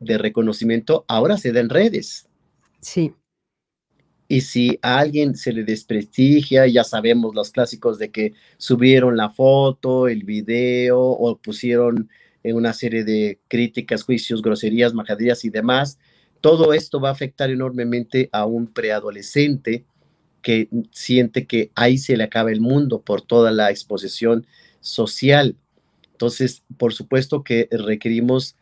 [0.01, 2.29] de reconocimiento, ahora se da en redes.
[2.81, 3.15] Sí.
[4.29, 9.31] Y si a alguien se le desprestigia, ya sabemos los clásicos de que subieron la
[9.31, 12.09] foto, el video o pusieron
[12.43, 15.99] en una serie de críticas, juicios, groserías, majaderías y demás,
[16.43, 19.87] todo esto va a afectar enormemente a un preadolescente
[20.43, 24.45] que siente que ahí se le acaba el mundo por toda la exposición
[24.81, 25.57] social.
[26.11, 28.57] Entonces, por supuesto que requerimos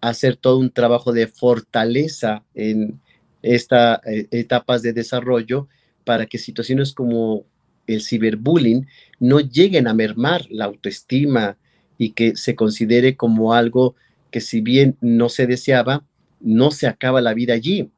[0.00, 3.00] hacer todo un trabajo de fortaleza en
[3.42, 5.68] estas eh, etapas de desarrollo
[6.04, 7.44] para que situaciones como
[7.86, 8.86] el ciberbullying
[9.20, 11.58] no lleguen a mermar la autoestima
[11.98, 13.94] y que se considere como algo
[14.30, 16.02] que si bien no se deseaba,
[16.40, 17.90] no se acaba la vida allí.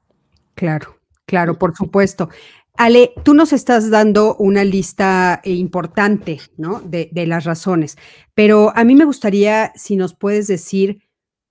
[0.55, 2.29] Claro, claro, por supuesto.
[2.77, 6.81] Ale, tú nos estás dando una lista eh, importante, ¿no?
[6.81, 7.97] De, de, las razones,
[8.35, 11.03] pero a mí me gustaría si nos puedes decir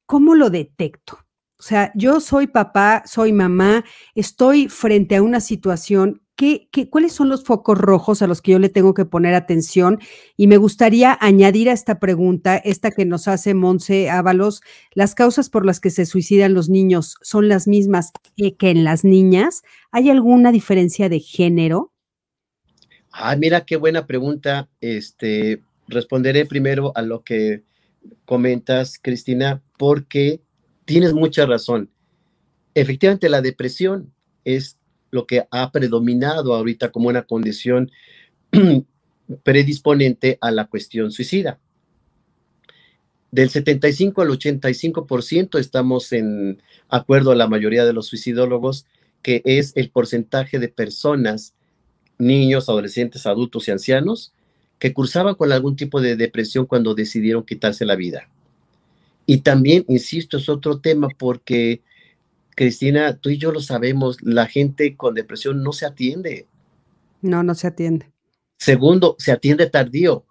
[0.05, 1.19] cómo lo detecto.
[1.59, 6.21] O sea, yo soy papá, soy mamá, estoy frente a una situación.
[6.37, 9.33] ¿Qué, qué, cuáles son los focos rojos a los que yo le tengo que poner
[9.33, 9.99] atención?
[10.37, 14.61] Y me gustaría añadir a esta pregunta, esta que nos hace Monse Ábalos,
[14.93, 19.03] ¿las causas por las que se suicidan los niños son las mismas que en las
[19.03, 19.63] niñas?
[19.91, 21.91] ¿Hay alguna diferencia de género?
[23.11, 24.69] Ah, mira qué buena pregunta.
[24.79, 27.63] Este, responderé primero a lo que
[28.25, 30.39] comentas, Cristina, porque
[30.85, 31.89] tienes mucha razón.
[32.75, 34.13] Efectivamente, la depresión
[34.45, 34.76] es
[35.11, 37.91] lo que ha predominado ahorita como una condición
[39.43, 41.59] predisponente a la cuestión suicida.
[43.31, 48.85] Del 75 al 85% estamos en acuerdo a la mayoría de los suicidólogos
[49.21, 51.53] que es el porcentaje de personas,
[52.17, 54.33] niños, adolescentes, adultos y ancianos
[54.79, 58.29] que cursaban con algún tipo de depresión cuando decidieron quitarse la vida.
[59.25, 61.81] Y también, insisto, es otro tema porque,
[62.57, 66.47] Cristina, tú y yo lo sabemos, la gente con depresión no se atiende.
[67.21, 68.11] No, no se atiende.
[68.57, 70.25] Segundo, se atiende tardío.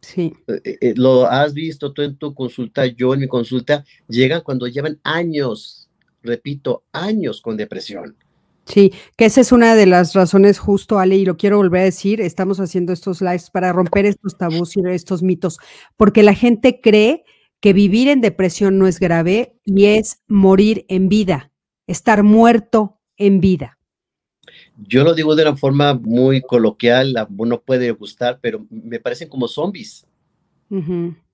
[0.00, 0.32] Sí.
[0.46, 4.40] Eh, eh, eh, lo has visto tú en tu consulta, yo en mi consulta, llegan
[4.40, 5.90] cuando llevan años,
[6.22, 8.16] repito, años con depresión.
[8.64, 11.84] Sí, que esa es una de las razones justo, Ale, y lo quiero volver a
[11.84, 15.58] decir, estamos haciendo estos lives para romper estos tabús y estos mitos,
[15.98, 17.22] porque la gente cree
[17.60, 21.52] que vivir en depresión no es grave y es morir en vida,
[21.86, 23.78] estar muerto en vida.
[24.76, 29.48] Yo lo digo de una forma muy coloquial, no puede gustar, pero me parecen como
[29.48, 30.06] zombies.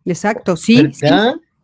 [0.04, 1.06] Exacto, sí, sí,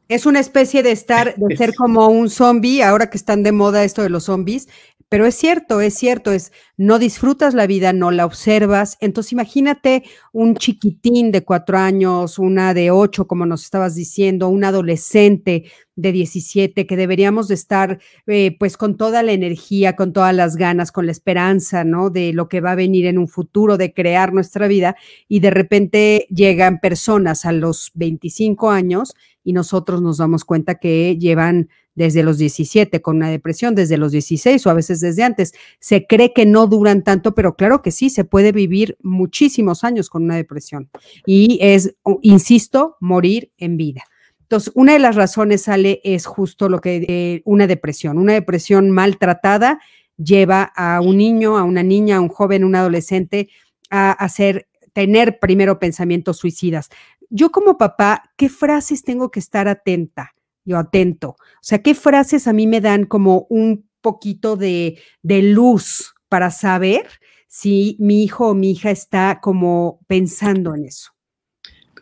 [0.09, 3.85] Es una especie de estar, de ser como un zombie, ahora que están de moda
[3.85, 4.69] esto de los zombies,
[5.09, 8.99] pero es cierto, es cierto, es no disfrutas la vida, no la observas.
[9.01, 14.65] Entonces imagínate un chiquitín de cuatro años, una de ocho, como nos estabas diciendo, un
[14.65, 15.65] adolescente
[15.99, 20.55] de 17, que deberíamos de estar eh, pues con toda la energía, con todas las
[20.55, 22.09] ganas, con la esperanza, ¿no?
[22.09, 24.95] De lo que va a venir en un futuro, de crear nuestra vida,
[25.27, 31.17] y de repente llegan personas a los 25 años y nosotros nos damos cuenta que
[31.19, 35.53] llevan desde los 17 con una depresión, desde los 16 o a veces desde antes.
[35.81, 40.11] Se cree que no duran tanto, pero claro que sí, se puede vivir muchísimos años
[40.11, 40.91] con una depresión.
[41.27, 44.05] Y es, insisto, morir en vida.
[44.49, 48.19] Entonces, una de las razones, sale es justo lo que eh, una depresión.
[48.19, 49.81] Una depresión maltratada
[50.17, 53.51] lleva a un niño, a una niña, a un joven, un adolescente
[53.91, 56.89] a hacer, tener primero pensamientos suicidas.
[57.31, 60.33] Yo como papá, ¿qué frases tengo que estar atenta?
[60.69, 61.31] yo atento.
[61.31, 67.09] O sea, ¿qué frases a mí me dan como un poquito de, luz para saber
[67.49, 71.13] si mi hijo o mi hija está como pensando en eso?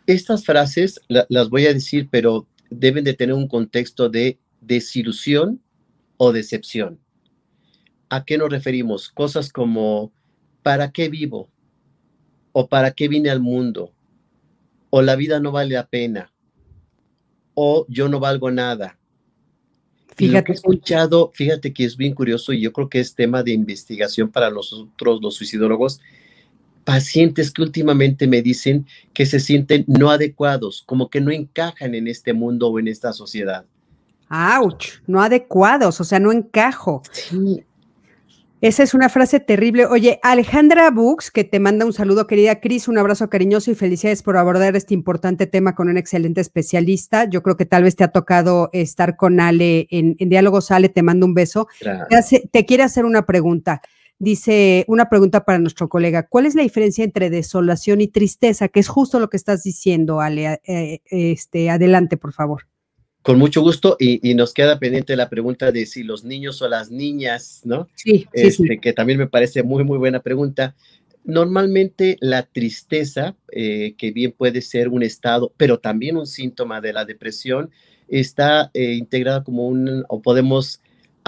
[0.07, 5.61] Estas frases las voy a decir, pero deben de tener un contexto de desilusión
[6.17, 6.99] o decepción.
[8.09, 9.09] ¿A qué nos referimos?
[9.09, 10.11] Cosas como,
[10.63, 11.49] ¿para qué vivo?
[12.53, 13.93] ¿O para qué vine al mundo?
[14.89, 16.33] ¿O la vida no vale la pena?
[17.59, 18.99] o yo no valgo nada.
[20.15, 20.45] Fíjate.
[20.45, 23.51] que he escuchado, fíjate que es bien curioso y yo creo que es tema de
[23.51, 25.99] investigación para nosotros, los suicidólogos,
[26.87, 32.07] pacientes que últimamente me dicen que se sienten no adecuados, como que no encajan en
[32.07, 33.65] este mundo o en esta sociedad.
[34.29, 35.01] ¡Auch!
[35.05, 37.01] No adecuados, o sea, no encajo.
[37.11, 37.65] Sí.
[38.61, 39.85] Esa es una frase terrible.
[39.85, 44.23] Oye, Alejandra Bux, que te manda un saludo, querida Cris, un abrazo cariñoso y felicidades
[44.23, 47.25] por abordar este importante tema con un excelente especialista.
[47.25, 50.71] Yo creo que tal vez te ha tocado estar con Ale en, Diálogos.
[50.71, 51.67] Ale, te mando un beso.
[51.81, 53.81] Te, te quiere hacer una pregunta.
[54.19, 56.27] Dice una pregunta para nuestro colega.
[56.27, 58.67] ¿Cuál es la diferencia entre desolación y tristeza?
[58.67, 60.59] Que es justo lo que estás diciendo, Ale.
[60.65, 62.63] Eh, este, adelante, por favor.
[63.21, 66.89] Con mucho gusto y, nos queda pendiente la pregunta de si los niños o las
[66.89, 67.89] niñas, ¿no?
[67.93, 70.75] Sí, sí, este, que también me parece muy, muy buena pregunta.
[71.25, 76.93] Normalmente la tristeza, eh, que bien puede ser un estado, pero también un síntoma de
[76.93, 77.69] la depresión,
[78.07, 80.81] está eh, integrada como un, o podemos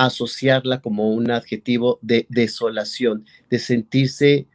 [0.06, 4.48] asociarla como un adjetivo de desolación, de sentirse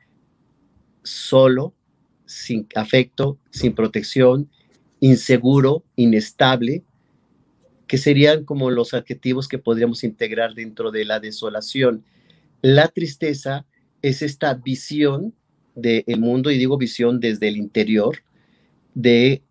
[1.03, 1.75] solo,
[2.25, 4.49] sin afecto, sin protección,
[5.01, 6.83] inseguro, inestable,
[7.87, 12.05] que serían como los adjetivos que podríamos integrar dentro de la desolación.
[12.63, 13.67] La tristeza
[14.01, 15.35] es esta visión
[15.75, 18.23] del mundo, y digo visión desde el interior,
[18.95, 19.43] de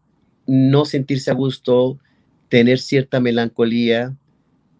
[0.48, 2.00] no sentirse a gusto,
[2.50, 4.18] tener cierta melancolía,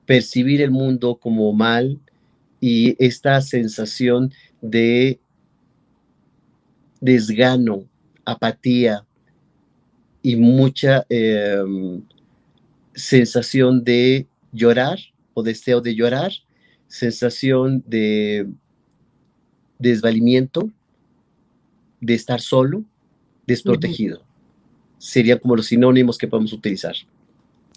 [0.06, 2.00] percibir el mundo como mal
[2.60, 4.32] y esta sensación
[4.62, 5.20] de
[7.02, 7.84] desgano,
[8.24, 9.06] apatía
[10.22, 12.02] y mucha em,
[12.94, 15.00] sensación de llorar
[15.34, 16.32] o deseo de llorar,
[16.88, 18.48] sensación de
[19.80, 20.70] desvalimiento,
[22.00, 22.86] de estar solo,
[23.46, 24.24] desprotegido.
[24.98, 26.96] Serían como los sinónimos que podemos utilizar.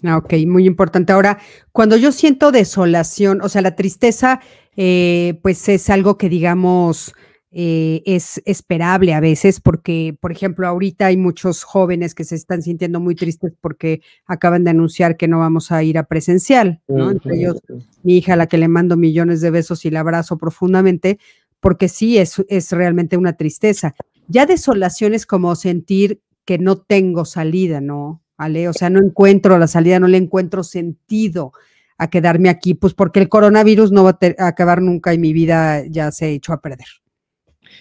[0.03, 1.13] Ah, ok, muy importante.
[1.13, 1.39] Ahora,
[1.71, 4.39] cuando yo siento desolación, o sea, la tristeza,
[4.75, 7.13] eh, pues es algo que digamos
[7.59, 12.61] eh, es esperable a veces, porque, por ejemplo, ahorita hay muchos jóvenes que se están
[12.61, 17.09] sintiendo muy tristes porque acaban de anunciar que no vamos a ir a presencial, ¿no?
[17.09, 17.61] Entre ellos,
[18.03, 21.19] mi hija, a la que le mando millones de besos y la abrazo profundamente,
[21.59, 23.95] porque sí es, es realmente una tristeza.
[24.27, 28.21] Ya desolación es como sentir que no tengo salida, ¿no?
[28.37, 31.53] O sea, no encuentro la salida, no le encuentro sentido
[31.97, 35.83] a quedarme aquí, pues porque el coronavirus no va a, acabar nunca y mi vida
[35.87, 36.85] ya se echó a perder.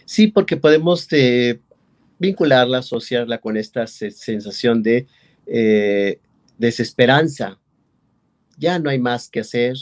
[0.06, 1.60] Sí, porque podemos eh,
[2.18, 5.06] vincularla, asociarla con esta sensación de
[5.46, 6.20] eh,
[6.56, 7.58] desesperanza.
[8.56, 9.76] Ya no hay más que hacer.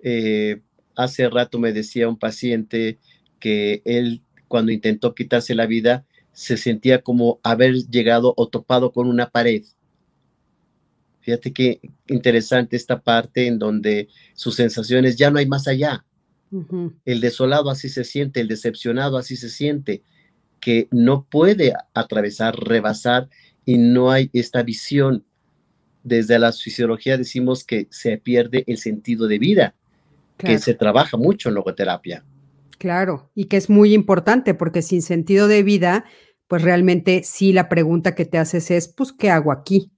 [0.00, 0.60] Eh,
[0.94, 2.98] hace rato me decía un paciente
[3.40, 9.08] que él cuando intentó quitarse la vida se sentía como haber llegado o topado con
[9.08, 9.64] una pared.
[11.26, 16.04] Fíjate qué interesante esta parte en donde sus sensaciones ya no hay más allá.
[17.04, 20.04] El desolado así se siente, el decepcionado así se siente,
[20.60, 23.28] que no puede atravesar, rebasar
[23.64, 25.24] y no hay esta visión.
[26.04, 29.74] Desde la fisiología decimos que se pierde el sentido de vida,
[30.36, 32.24] que se trabaja mucho en logoterapia.
[32.78, 36.04] Claro, y que es muy importante porque sin sentido de vida,
[36.46, 39.90] pues realmente sí la pregunta que te haces es, pues, ¿qué hago aquí?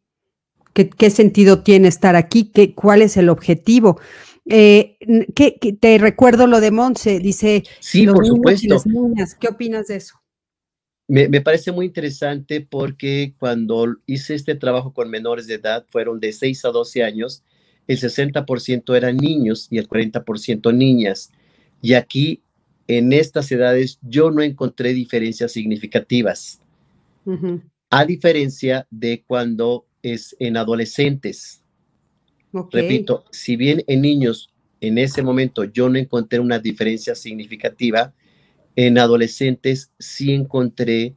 [0.87, 2.51] ¿Qué, sentido tiene estar aquí?
[2.53, 4.01] ¿Qué, ¿Cuál es el objetivo?
[4.47, 4.97] Eh,
[5.35, 7.65] ¿qué, te recuerdo lo de Monse, dice.
[7.81, 8.83] Sí, por supuesto.
[9.41, 10.15] ¿Qué opinas de eso?
[11.07, 16.21] Me, me, parece muy interesante porque cuando hice este trabajo con menores de edad, fueron
[16.21, 17.43] de 6 a 12 años,
[17.87, 21.31] el 60% eran niños y el 40% niñas.
[21.81, 22.43] Y aquí
[22.89, 26.61] en estas edades yo no encontré diferencias significativas.
[27.91, 31.63] A diferencia de cuando es en adolescentes.
[32.53, 38.13] Repito, si bien en niños en ese momento yo no encontré una diferencia significativa,
[38.77, 41.15] en adolescentes sí encontré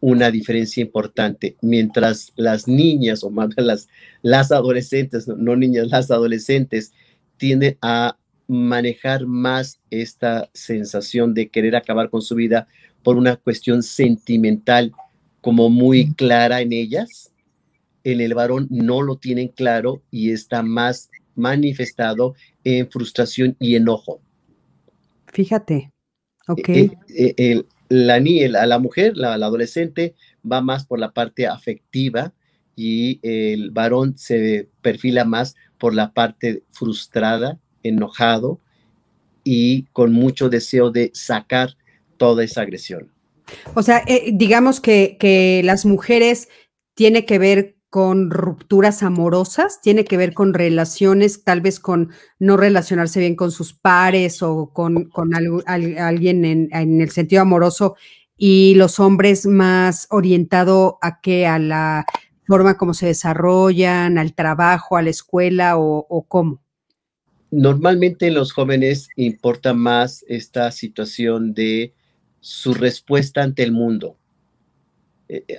[0.00, 1.56] una diferencia importante.
[1.60, 3.88] Mientras las niñas, o más las,
[4.22, 6.92] las adolescentes, no niñas, las adolescentes,
[7.36, 12.68] tienden a manejar más esta sensación de querer acabar con su vida
[13.02, 14.92] por una cuestión sentimental
[15.40, 17.27] como muy clara en ellas.
[18.10, 22.34] En el varón no lo tienen claro y está más manifestado
[22.64, 24.22] en frustración y enojo.
[25.26, 25.92] Fíjate,
[26.46, 26.68] ok.
[26.68, 30.14] Eh, eh, el, la, la, la, mujer, la, la, adolescente,
[30.50, 32.32] va más por la parte afectiva
[32.74, 38.58] y el varón se perfila más por la parte frustrada enojado
[39.44, 41.76] y con mucho deseo de sacar
[42.16, 43.12] toda esa agresión.
[43.74, 46.48] O sea, eh, digamos que, que las mujeres
[46.94, 52.56] tiene que ver con rupturas amorosas, tiene que ver con relaciones, tal vez con no
[52.56, 57.96] relacionarse bien con sus pares o con, con alguien en, en, el sentido amoroso,
[58.36, 62.04] y los hombres más orientado a qué, a la
[62.46, 66.62] forma como se desarrollan, al trabajo, a la escuela o, o cómo.
[67.50, 71.94] Normalmente en los jóvenes importa más esta situación de
[72.40, 74.17] su respuesta ante el mundo.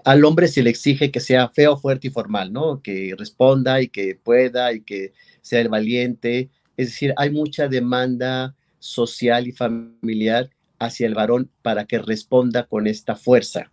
[0.03, 2.81] Al hombre se le exige que sea feo, fuerte y formal, ¿no?
[2.81, 6.49] Que responda y que pueda y que sea el valiente.
[6.77, 10.49] Es decir, hay mucha demanda social y familiar
[10.79, 13.71] hacia el varón para que responda con esta fuerza.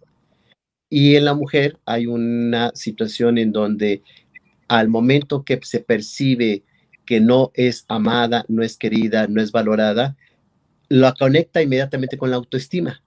[0.90, 4.02] Y en la mujer hay una situación en donde
[4.68, 6.62] al momento que se percibe
[7.04, 10.16] que no es amada, no es querida, no es valorada,
[10.88, 13.02] la conecta inmediatamente con la autoestima.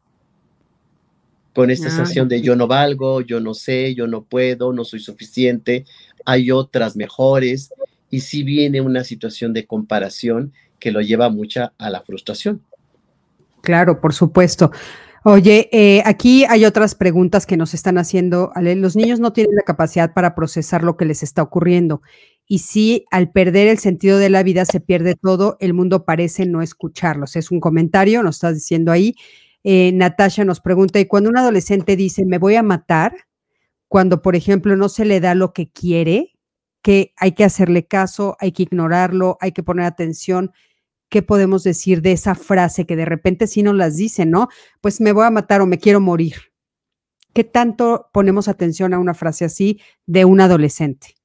[1.53, 4.85] Con esta ah, sensación de yo no valgo, yo no sé, yo no puedo, no
[4.85, 5.85] soy suficiente,
[6.25, 7.73] hay otras mejores.
[8.09, 12.61] Y si viene una situación de comparación que lo lleva mucha a la frustración.
[13.61, 14.71] Claro, por supuesto.
[15.25, 18.51] Oye, eh, aquí hay otras preguntas que nos están haciendo.
[18.55, 22.01] Los niños no tienen la capacidad para procesar lo que les está ocurriendo.
[22.47, 26.45] Y si al perder el sentido de la vida se pierde todo, el mundo parece
[26.45, 27.35] no escucharlos.
[27.35, 29.15] Es un comentario, nos estás diciendo ahí.
[29.63, 33.15] Eh, Natasha nos pregunta, ¿y cuando un adolescente dice, me voy a matar?
[33.87, 36.33] Cuando, por ejemplo, no se le da lo que quiere,
[36.81, 40.51] que hay que hacerle caso, hay que ignorarlo, hay que poner atención
[41.09, 44.47] qué podemos decir de esa frase que de repente sí nos las dice, ¿no?
[44.79, 46.35] Pues me voy a matar o me quiero morir.
[47.33, 51.15] ¿Qué tanto ponemos atención a una frase así de un adolescente?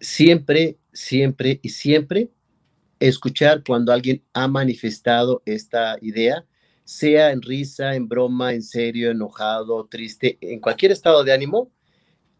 [0.00, 2.30] Siempre, siempre y siempre
[2.98, 6.44] escuchar cuando alguien ha manifestado esta idea,
[6.86, 11.70] sea en risa, en broma, en serio, enojado, triste, en cualquier estado de ánimo,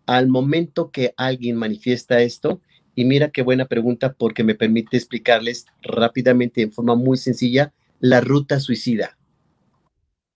[0.07, 2.61] al momento que alguien manifiesta esto,
[2.95, 8.21] y mira qué buena pregunta porque me permite explicarles rápidamente, en forma muy sencilla, la
[8.21, 9.19] ruta suicida.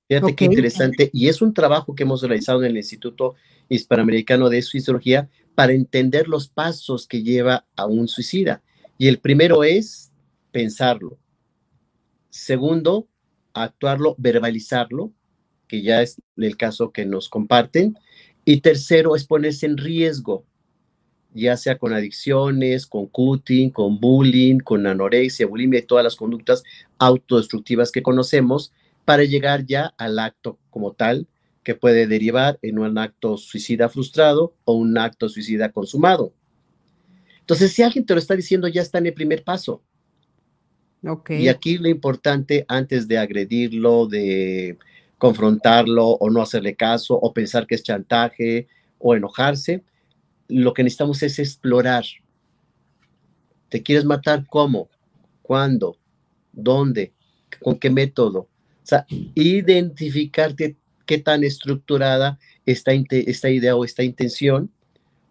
[0.08, 1.08] Fíjate qué interesante.
[1.12, 3.36] Y es un trabajo que hemos realizado en el Instituto
[3.68, 8.60] Hispanoamericano de Suicidología para entender los pasos que lleva a un suicida.
[8.98, 10.10] Y el primero es
[10.50, 11.16] pensarlo.
[12.28, 13.06] Segundo,
[13.62, 15.12] actuarlo, verbalizarlo,
[15.68, 17.96] que ya es el caso que nos comparten.
[18.44, 20.44] Y tercero es ponerse en riesgo
[21.32, 26.62] ya sea con adicciones, con cutting, con bullying, con anorexia, bulimia y todas las conductas
[26.98, 28.72] autodestructivas que conocemos
[29.04, 31.26] para llegar ya al acto como tal
[31.62, 36.32] que puede derivar en un acto suicida frustrado o un acto suicida consumado.
[37.40, 39.82] Entonces, si alguien te lo está diciendo, ya está en el primer paso.
[41.28, 44.76] Y aquí lo importante, antes de agredirlo, de
[45.18, 49.82] confrontarlo o no hacerle caso o pensar que es chantaje o enojarse,
[50.48, 52.04] lo que necesitamos es explorar.
[53.68, 54.88] ¿Te quieres matar cómo?
[55.42, 55.96] ¿Cuándo?
[56.52, 57.12] ¿Dónde?
[57.62, 58.40] ¿Con qué método?
[58.40, 58.48] O
[58.90, 60.76] sea, identificarte
[61.06, 64.70] qué tan estructurada está esta idea o esta intención,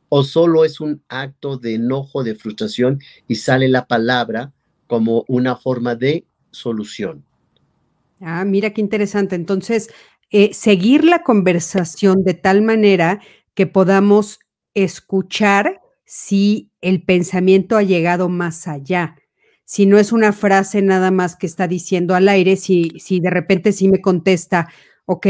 [0.07, 4.51] o solo es un acto de enojo, de frustración y sale la palabra
[4.89, 7.23] como una forma de solución.
[8.19, 9.35] Ah, mira qué interesante.
[9.35, 9.91] Entonces,
[10.31, 13.21] eh, seguir la conversación de tal manera
[13.53, 14.39] que podamos
[14.73, 19.15] escuchar si el pensamiento ha llegado más allá.
[19.63, 23.29] Si no es una frase nada más que está diciendo al aire, si, si de
[23.29, 24.69] repente sí me contesta,
[25.05, 25.27] ok,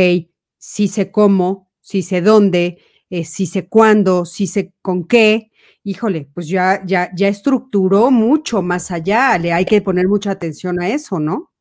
[0.57, 2.77] sí sé cómo, sí sé dónde,
[3.09, 5.48] eh, sí sé cuándo, sí sé con qué,
[5.89, 10.79] híjole, pues ya, ya, ya estructuró mucho más allá, le hay que poner mucha atención
[10.79, 11.51] a eso, ¿no?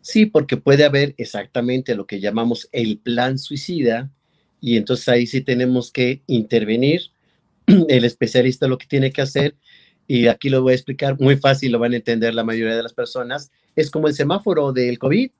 [0.00, 4.10] Sí, porque puede haber exactamente lo que llamamos el plan suicida,
[4.58, 7.02] y entonces ahí sí tenemos que intervenir
[7.66, 9.54] el especialista lo que tiene que hacer,
[10.06, 12.82] y aquí lo voy a explicar muy fácil, lo van a entender la mayoría de
[12.82, 15.30] las personas, es como el semáforo del COVID.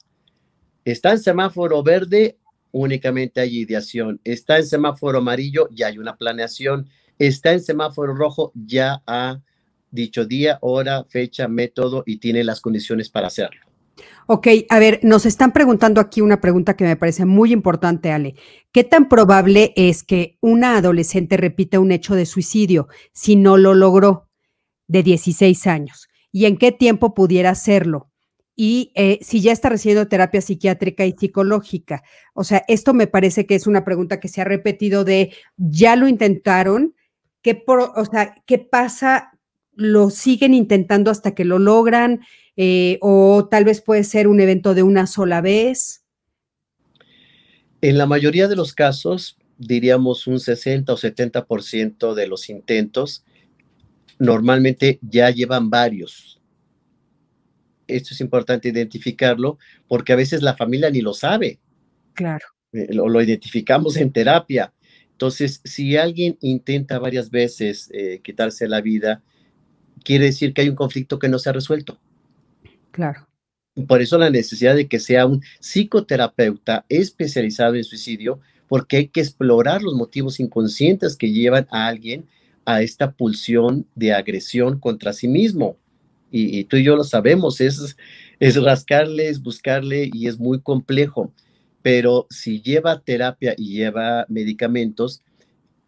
[0.84, 2.36] Está en semáforo verde,
[2.72, 4.20] únicamente hay ideación.
[4.22, 6.90] Está en semáforo amarillo, ya hay una planeación.
[7.18, 9.40] Está en semáforo rojo, ya ha
[9.90, 13.60] dicho día, hora, fecha, método y tiene las condiciones para hacerlo.
[14.26, 18.34] Ok, a ver, nos están preguntando aquí una pregunta que me parece muy importante, Ale.
[18.72, 23.74] ¿Qué tan probable es que una adolescente repita un hecho de suicidio si no lo
[23.74, 24.28] logró
[24.88, 26.08] de 16 años?
[26.32, 28.10] ¿Y en qué tiempo pudiera hacerlo?
[28.56, 32.02] Y eh, si ya está recibiendo terapia psiquiátrica y psicológica.
[32.34, 35.96] O sea, esto me parece que es una pregunta que se ha repetido de, ya
[35.96, 36.94] lo intentaron,
[37.44, 39.38] ¿qué, o sea, ¿qué pasa?
[39.74, 42.22] ¿Lo siguen intentando hasta que lo logran?
[42.56, 46.04] Eh, o tal vez puede ser un evento de una sola vez?
[47.80, 53.24] En la mayoría de los casos, diríamos un 60 o 70% de los intentos
[54.18, 56.40] normalmente ya llevan varios.
[57.86, 61.58] Esto es importante identificarlo porque a veces la familia ni lo sabe.
[62.14, 62.46] Claro.
[62.72, 64.72] Eh, lo, lo identificamos en terapia.
[65.14, 69.22] Entonces, si alguien intenta varias veces eh, quitarse la vida,
[70.02, 72.00] quiere decir que hay un conflicto que no se ha resuelto.
[72.90, 73.28] Claro.
[73.86, 79.20] Por eso la necesidad de que sea un psicoterapeuta especializado en suicidio, porque hay que
[79.20, 82.26] explorar los motivos inconscientes que llevan a alguien
[82.64, 85.76] a esta pulsión de agresión contra sí mismo.
[86.36, 87.96] Y, tú y yo lo sabemos, es,
[88.40, 91.32] es rascarle, es buscarle y es muy complejo.
[91.84, 95.22] Pero si lleva terapia y lleva medicamentos,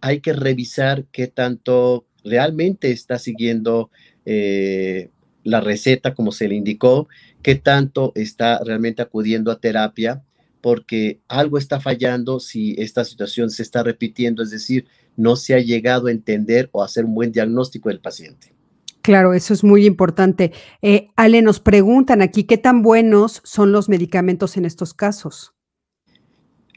[0.02, 3.90] hay que revisar qué tanto realmente está siguiendo
[4.26, 5.08] eh,
[5.42, 7.08] la receta como se le indicó,
[7.40, 10.22] qué tanto está realmente acudiendo a terapia,
[10.60, 14.84] porque algo está fallando si esta situación se está repitiendo, es decir,
[15.16, 18.52] no se ha llegado a entender o hacer un buen diagnóstico del paciente.
[19.00, 20.52] Claro, eso es muy importante.
[20.82, 25.55] Eh, Ale, nos preguntan aquí, ¿qué tan buenos son los medicamentos en estos casos?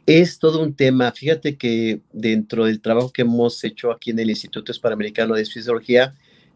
[0.05, 1.11] Es todo un tema.
[1.11, 6.15] Fíjate que dentro del trabajo que hemos hecho aquí en el Instituto Hispanoamericano de Fisiología,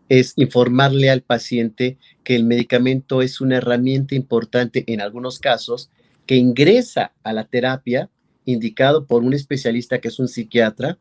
[0.09, 5.89] es informarle al paciente que el medicamento es una herramienta importante en algunos casos
[6.25, 8.09] que ingresa a la terapia
[8.45, 10.97] indicado por un especialista que es un psiquiatra.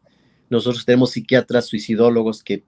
[0.51, 2.65] Nosotros tenemos psiquiatras suicidólogos que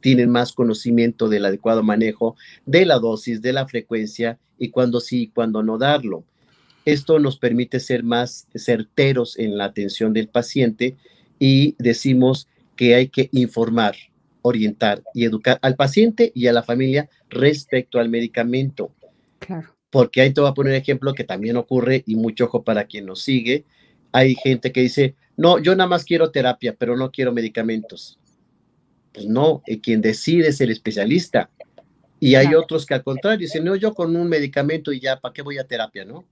[0.00, 5.22] tienen más conocimiento del adecuado manejo de la dosis, de la frecuencia y cuándo sí
[5.22, 6.24] y cuándo no darlo.
[6.84, 10.96] Esto nos permite ser más certeros en la atención del paciente
[11.38, 13.96] y decimos que hay que informar,
[14.42, 18.92] orientar y educar al paciente y a la familia respecto al medicamento.
[19.38, 19.74] Claro.
[19.90, 22.84] Porque ahí te voy a poner un ejemplo que también ocurre y mucho ojo para
[22.84, 23.64] quien nos sigue.
[24.12, 28.18] Hay gente que dice, no, yo nada más quiero terapia, pero no quiero medicamentos.
[29.12, 31.48] Pues no, eh, quien decide es el especialista.
[32.20, 35.32] Y hay otros que al contrario dicen, no, yo con un medicamento y ya, ¿para
[35.32, 36.24] qué voy a terapia, no?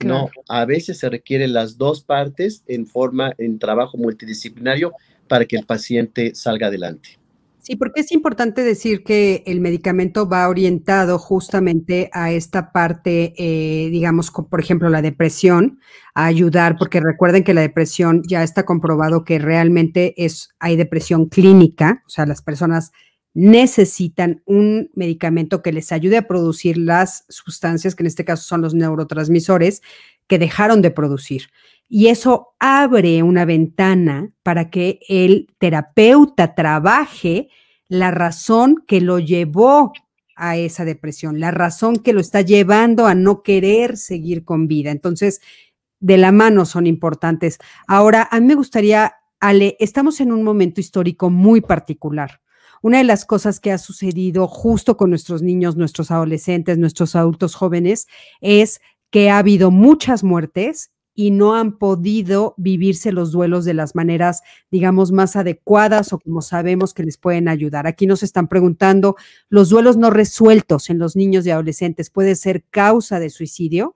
[0.00, 4.92] No, a veces se requieren las dos partes en forma, en trabajo multidisciplinario
[5.28, 7.18] para que el paciente salga adelante.
[7.62, 13.88] Sí, porque es importante decir que el medicamento va orientado justamente a esta parte, eh,
[13.88, 15.78] digamos, por ejemplo, la depresión,
[16.12, 21.26] a ayudar, porque recuerden que la depresión ya está comprobado que realmente es, hay depresión
[21.26, 22.90] clínica, o sea, las personas
[23.34, 28.60] necesitan un medicamento que les ayude a producir las sustancias, que en este caso son
[28.60, 29.82] los neurotransmisores,
[30.26, 31.50] que dejaron de producir.
[31.88, 37.48] Y eso abre una ventana para que el terapeuta trabaje
[37.88, 39.92] la razón que lo llevó
[40.34, 44.90] a esa depresión, la razón que lo está llevando a no querer seguir con vida.
[44.90, 45.40] Entonces,
[46.00, 47.58] de la mano son importantes.
[47.86, 52.41] Ahora, a mí me gustaría, Ale, estamos en un momento histórico muy particular.
[52.82, 57.54] Una de las cosas que ha sucedido justo con nuestros niños, nuestros adolescentes, nuestros adultos
[57.54, 58.08] jóvenes,
[58.40, 58.80] es
[59.10, 64.42] que ha habido muchas muertes y no han podido vivirse los duelos de las maneras,
[64.70, 67.86] digamos, más adecuadas o como sabemos que les pueden ayudar.
[67.86, 69.14] Aquí nos están preguntando,
[69.48, 73.94] ¿los duelos no resueltos en los niños y adolescentes puede ser causa de suicidio?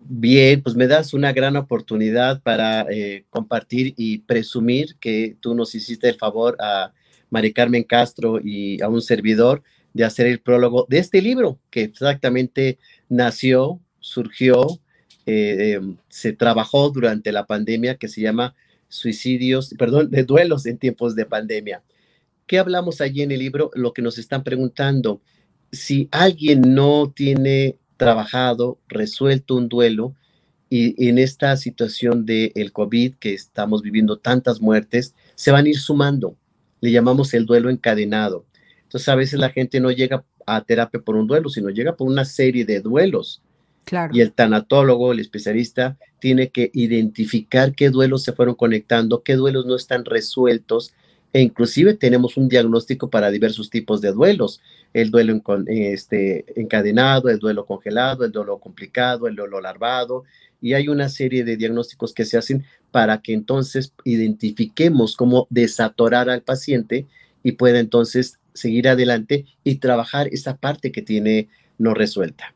[0.00, 5.74] Bien, pues me das una gran oportunidad para eh, compartir y presumir que tú nos
[5.74, 6.94] hiciste el favor a
[7.30, 9.62] Mari Carmen Castro y a un servidor
[9.92, 14.80] de hacer el prólogo de este libro que exactamente nació, surgió,
[15.26, 18.54] eh, em, se trabajó durante la pandemia que se llama
[18.88, 21.82] Suicidios, perdón, de duelos en tiempos de pandemia.
[22.46, 23.70] ¿Qué hablamos allí en el libro?
[23.74, 25.20] Lo que nos están preguntando,
[25.70, 30.14] si alguien no tiene trabajado, resuelto un duelo,
[30.70, 35.68] y en esta situación del el COVID, que estamos viviendo tantas muertes, se van a
[35.68, 36.37] ir sumando.
[36.80, 38.44] Le llamamos el duelo encadenado.
[38.82, 42.08] Entonces, a veces la gente no llega a terapia por un duelo, sino llega por
[42.08, 43.42] una serie de duelos.
[44.12, 49.66] Y el tanatólogo, el especialista, tiene que identificar qué duelos se fueron conectando, qué duelos
[49.66, 50.92] no están resueltos,
[51.32, 54.60] e inclusive tenemos un diagnóstico para diversos tipos de duelos,
[54.94, 60.24] el duelo este, encadenado, el duelo congelado, el duelo complicado, el duelo larvado,
[60.60, 66.30] y hay una serie de diagnósticos que se hacen para que entonces identifiquemos cómo desatorar
[66.30, 67.06] al paciente
[67.42, 72.54] y pueda entonces seguir adelante y trabajar esa parte que tiene no resuelta.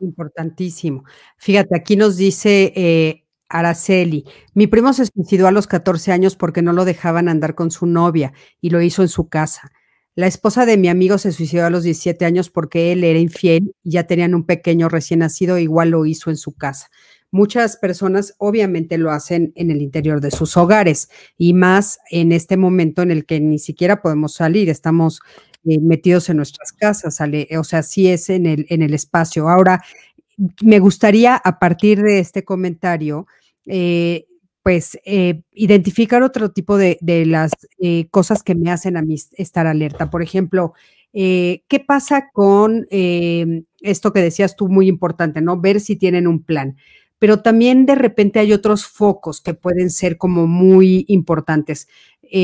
[0.00, 1.04] Importantísimo.
[1.36, 6.62] Fíjate, aquí nos dice eh, Araceli, mi primo se suicidó a los 14 años porque
[6.62, 9.70] no lo dejaban andar con su novia y lo hizo en su casa.
[10.20, 13.74] La esposa de mi amigo se suicidó a los 17 años porque él era infiel
[13.82, 16.90] y ya tenían un pequeño recién nacido, igual lo hizo en su casa.
[17.30, 21.08] Muchas personas obviamente lo hacen en el interior de sus hogares
[21.38, 25.22] y más en este momento en el que ni siquiera podemos salir, estamos
[25.64, 27.18] eh, metidos en nuestras casas,
[27.58, 29.48] o sea, sí es en el, en el espacio.
[29.48, 29.82] Ahora,
[30.62, 33.26] me gustaría a partir de este comentario,
[33.64, 34.26] eh,
[34.62, 37.52] pues eh, identificar otro tipo de, de las
[38.10, 40.10] cosas que me hacen a mí estar alerta.
[40.10, 40.74] Por ejemplo,
[41.12, 45.60] ¿qué pasa con esto que decías tú muy importante, ¿no?
[45.60, 46.76] Ver si tienen un plan.
[47.18, 51.88] Pero también de repente hay otros focos que pueden ser como muy importantes.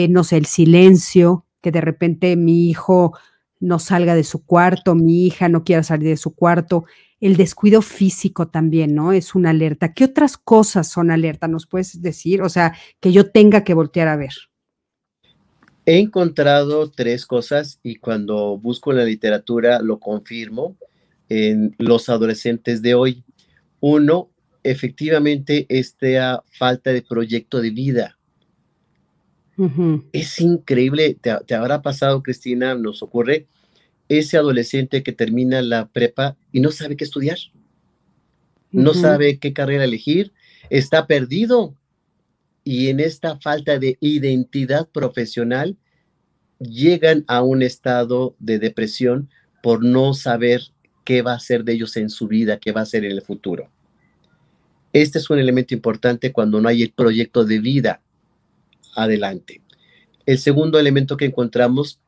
[0.09, 3.13] no sé, el silencio, que de repente mi hijo
[3.61, 6.85] no salga de su cuarto, mi hija no quiera salir de su cuarto.
[7.21, 9.13] El descuido físico también, ¿no?
[9.13, 9.95] Es una alerta.
[9.95, 11.49] ¿Qué otras cosas son alerta?
[11.49, 12.43] ¿Nos puedes decir?
[12.43, 14.35] O sea, que yo tenga que voltear a ver.
[15.87, 20.77] He encontrado tres cosas y cuando busco en la literatura lo confirmo
[21.29, 23.25] en los adolescentes de hoy.
[23.81, 24.31] Uno,
[24.63, 28.19] efectivamente, esta falta de proyecto de vida.
[30.13, 33.47] Es increíble, te, te, habrá pasado, Cristina, nos ocurre
[34.09, 37.39] ese adolescente que termina la prepa y no sabe qué estudiar,
[38.71, 40.33] no sabe qué carrera elegir,
[40.71, 41.75] está perdido.
[42.65, 45.77] Y en esta falta de identidad profesional,
[46.59, 49.31] llegan a un estado de depresión
[49.63, 50.63] por no saber
[51.05, 53.23] qué va a ser de ellos en su vida, qué va a ser en el
[53.23, 53.71] futuro.
[54.93, 58.01] Este es un elemento importante cuando no hay el proyecto de vida
[58.95, 59.61] adelante.
[60.25, 62.01] El segundo elemento que encontramos,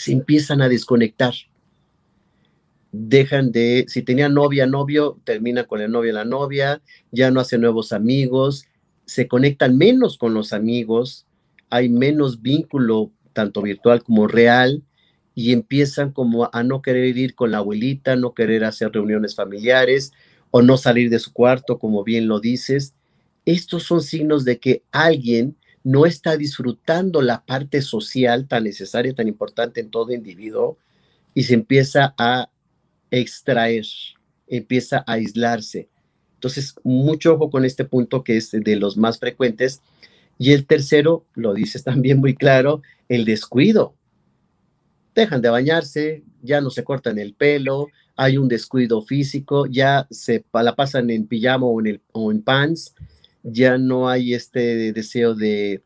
[0.00, 1.34] se empiezan a desconectar.
[2.92, 6.82] Dejan de, si tenían novia, novio, termina con el novio la novia,
[7.12, 8.64] ya no hacen nuevos amigos,
[9.04, 11.26] se conectan menos con los amigos,
[11.68, 14.82] hay menos vínculo, tanto virtual como real,
[15.34, 20.12] y empiezan como a no querer ir con la abuelita, no querer hacer reuniones familiares,
[20.50, 22.94] o no salir de su cuarto, como bien lo dices.
[23.44, 29.28] Estos son signos de que alguien no está disfrutando la parte social tan necesaria, tan
[29.28, 30.78] importante en todo individuo,
[31.34, 32.50] y se empieza a
[33.10, 33.86] extraer,
[34.46, 35.88] empieza a aislarse.
[36.34, 39.82] Entonces, mucho ojo con este punto que es de los más frecuentes.
[40.38, 43.94] Y el tercero, lo dices también muy claro, el descuido.
[45.14, 50.44] Dejan de bañarse, ya no se cortan el pelo, hay un descuido físico, ya se
[50.52, 52.94] la pasan en pijama o en, el, o en pants,
[53.42, 55.82] ya no hay este deseo de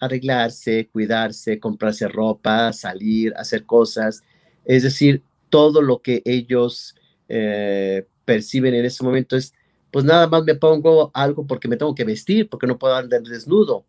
[0.00, 4.22] arreglarse, cuidarse, comprarse ropa, salir, hacer cosas.
[4.64, 6.94] Es decir, todo lo que ellos
[7.28, 9.54] eh, perciben en ese momento es,
[9.90, 13.22] pues nada más me pongo algo porque me tengo que vestir, porque no puedo andar
[13.22, 13.86] desnudo.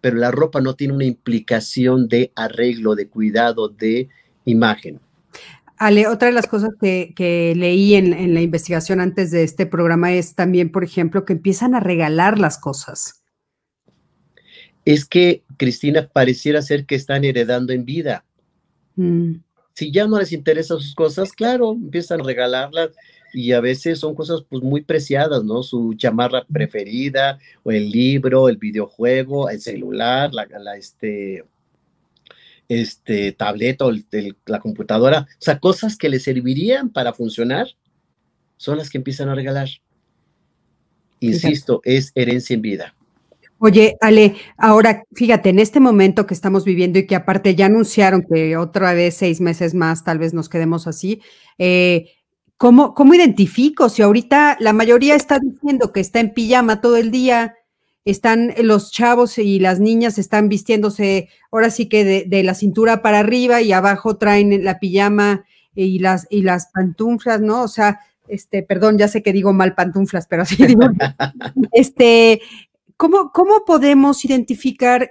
[0.00, 4.08] Pero la ropa no tiene una implicación de arreglo, de cuidado, de
[4.44, 5.00] imagen.
[5.78, 10.34] Ale, otra de las cosas que, leí en, la investigación antes de este programa es
[10.34, 13.22] también, por ejemplo, que empiezan a regalar las cosas.
[14.84, 18.24] Es que, Cristina, pareciera ser que están heredando en vida.
[18.94, 19.34] Mm.
[19.74, 22.90] Si ya no les interesan sus cosas, claro, empiezan a regalarlas
[23.34, 25.62] y a veces son cosas pues muy preciadas, ¿no?
[25.62, 31.44] Su chamarra preferida, o el libro, el videojuego, el celular, la, la este,
[32.68, 33.92] este, tableta o
[34.46, 37.68] la computadora, o sea, cosas que le servirían para funcionar,
[38.56, 39.68] son las que empiezan a regalar.
[41.20, 42.94] Insisto, es herencia en vida.
[43.58, 48.22] Oye, Ale, ahora fíjate, en este momento que estamos viviendo y que aparte ya anunciaron
[48.22, 51.22] que otra vez seis meses más tal vez nos quedemos así,
[51.56, 52.10] eh,
[52.58, 53.88] ¿cómo, ¿cómo identifico?
[53.88, 57.54] Si ahorita la mayoría está diciendo que está en pijama todo el día,
[58.06, 63.18] están los chavos y las niñas están vistiéndose ahora sí que de, la cintura para
[63.18, 65.44] arriba y abajo traen la pijama
[65.74, 67.62] y las, y las pantuflas, ¿no?
[67.62, 70.82] O sea, este, perdón, ya sé que digo mal pantuflas, pero así digo,
[71.72, 72.40] este,
[72.96, 75.10] ¿cómo, ¿cómo podemos identificar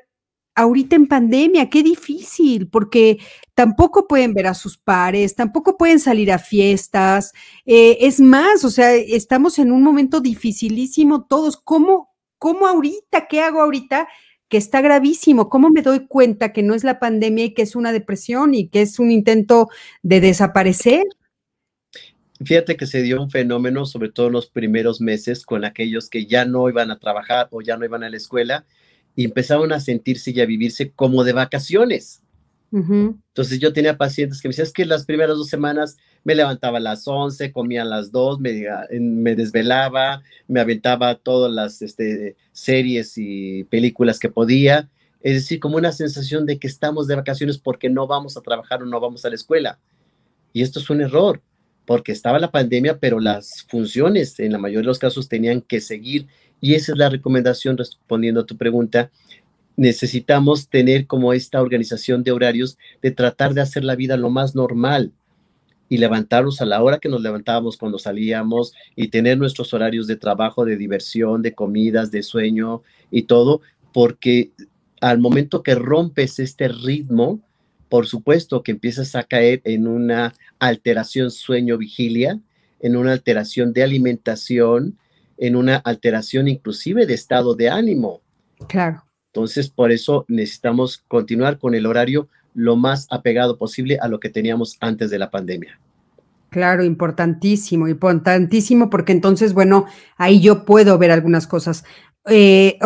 [0.55, 1.69] ahorita en pandemia?
[1.69, 3.19] Qué difícil, porque
[3.53, 7.33] tampoco pueden ver a sus pares, tampoco pueden salir a fiestas.
[7.65, 11.57] Eh, es más, o sea, estamos en un momento dificilísimo todos.
[11.57, 13.27] ¿Cómo, ¿Cómo ahorita?
[13.27, 14.07] ¿Qué hago ahorita?
[14.47, 15.49] Que está gravísimo.
[15.49, 18.69] ¿Cómo me doy cuenta que no es la pandemia y que es una depresión y
[18.69, 19.69] que es un intento
[20.03, 21.03] de desaparecer?
[22.43, 26.25] Fíjate que se dio un fenómeno, sobre todo en los primeros meses, con aquellos que
[26.25, 28.65] ya no iban a trabajar o ya no iban a la escuela
[29.15, 32.24] y empezaron a sentirse y a vivirse como de vacaciones.
[32.77, 35.95] Entonces yo tenía pacientes que me decían, es que las primeras dos semanas
[36.25, 41.81] me levantaba a las 11, comía a las 2, me, desvelaba, me aventaba todas las
[41.81, 44.89] este, series y películas que podía.
[45.21, 48.83] Es decir, como una sensación de que estamos de vacaciones porque no vamos a trabajar
[48.83, 49.79] o no vamos a la escuela.
[50.51, 51.41] Y esto es un error,
[51.85, 55.79] porque estaba la pandemia, pero las funciones en la mayoría de los casos tenían que
[55.79, 56.27] seguir.
[56.59, 59.11] Y esa es la recomendación, respondiendo a tu pregunta,
[59.77, 64.55] necesitamos tener como esta organización de horarios de tratar de hacer la vida lo más
[64.55, 65.11] normal
[65.89, 70.15] y levantarnos a la hora que nos levantábamos cuando salíamos y tener nuestros horarios de
[70.15, 73.61] trabajo, de diversión, de comidas, de sueño y todo,
[73.93, 74.51] porque
[75.01, 77.39] al momento que rompes este ritmo,
[77.89, 82.39] por supuesto que empiezas a caer en una alteración sueño-vigilia,
[82.79, 84.97] en una alteración de alimentación,
[85.37, 88.21] en una alteración inclusive de estado de ánimo.
[88.67, 89.04] Claro.
[89.35, 94.29] Entonces, por eso necesitamos continuar con el horario lo más apegado posible a lo que
[94.29, 95.77] teníamos antes de la pandemia.
[96.51, 101.83] Claro, importantísimo, importantísimo, porque entonces, bueno, ahí yo puedo ver algunas cosas.
[102.27, 102.79] eh,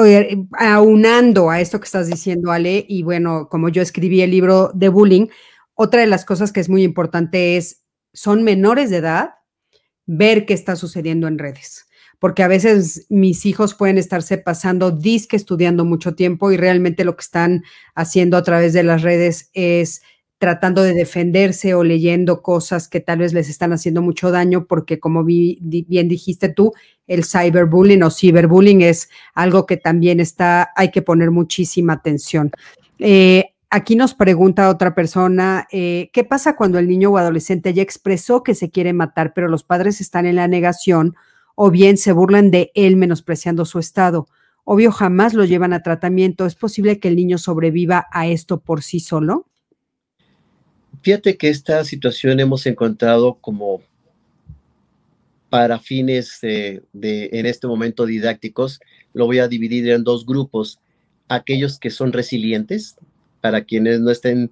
[0.58, 4.90] aunando a esto que estás diciendo, Ale, y bueno, como yo escribí el libro de
[4.90, 5.28] bullying,
[5.76, 9.36] otra de las cosas que es muy importante es, son menores de edad,
[10.08, 11.89] ver qué está sucediendo en redes
[12.20, 17.16] porque a veces mis hijos pueden estarse pasando disque estudiando mucho tiempo y realmente lo
[17.16, 17.64] que están
[17.96, 20.02] haciendo a través de las redes es
[20.38, 24.98] tratando de defenderse o leyendo cosas que tal vez les están haciendo mucho daño, porque
[24.98, 26.74] como bien dijiste tú,
[27.08, 32.52] el cyberbullying o ciberbullying es algo que también está, hay que poner muchísima atención.
[33.00, 37.82] Eh, aquí nos pregunta otra persona, eh, ¿qué pasa cuando el niño o adolescente ya
[37.82, 41.16] expresó que se quiere matar, pero los padres están en la negación
[41.62, 44.30] o bien se burlan de él menospreciando su estado?
[44.64, 46.46] Obvio, jamás lo llevan a tratamiento.
[46.46, 49.46] ¿Es posible que el niño sobreviva a esto por sí solo?
[51.02, 53.82] Fíjate que esta situación hemos encontrado como
[55.50, 58.80] para fines de, en este momento didácticos,
[59.12, 60.80] lo voy a dividir en dos grupos.
[61.28, 62.96] Aquellos que son resilientes,
[63.42, 64.50] para quienes no estén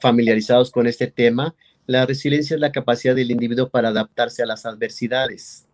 [0.00, 1.54] familiarizados con este tema,
[1.86, 5.67] la resiliencia es la capacidad del individuo para adaptarse a las adversidades.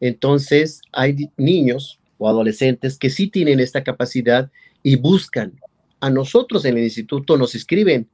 [0.00, 4.50] Entonces, hay niños o adolescentes que sí tienen esta capacidad
[4.82, 5.60] y buscan.
[6.00, 8.08] A nosotros en el instituto nos escriben,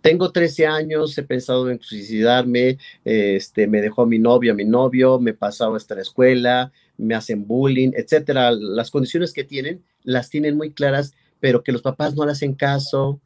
[0.00, 5.34] tengo 13 años, he pensado en suicidarme, este, me dejó mi novio, mi novio, me
[5.34, 8.52] pasado hasta la escuela, me hacen bullying, etcétera.
[8.52, 12.54] Las condiciones que tienen las tienen muy claras, pero que los papás no le hacen
[12.54, 13.20] caso,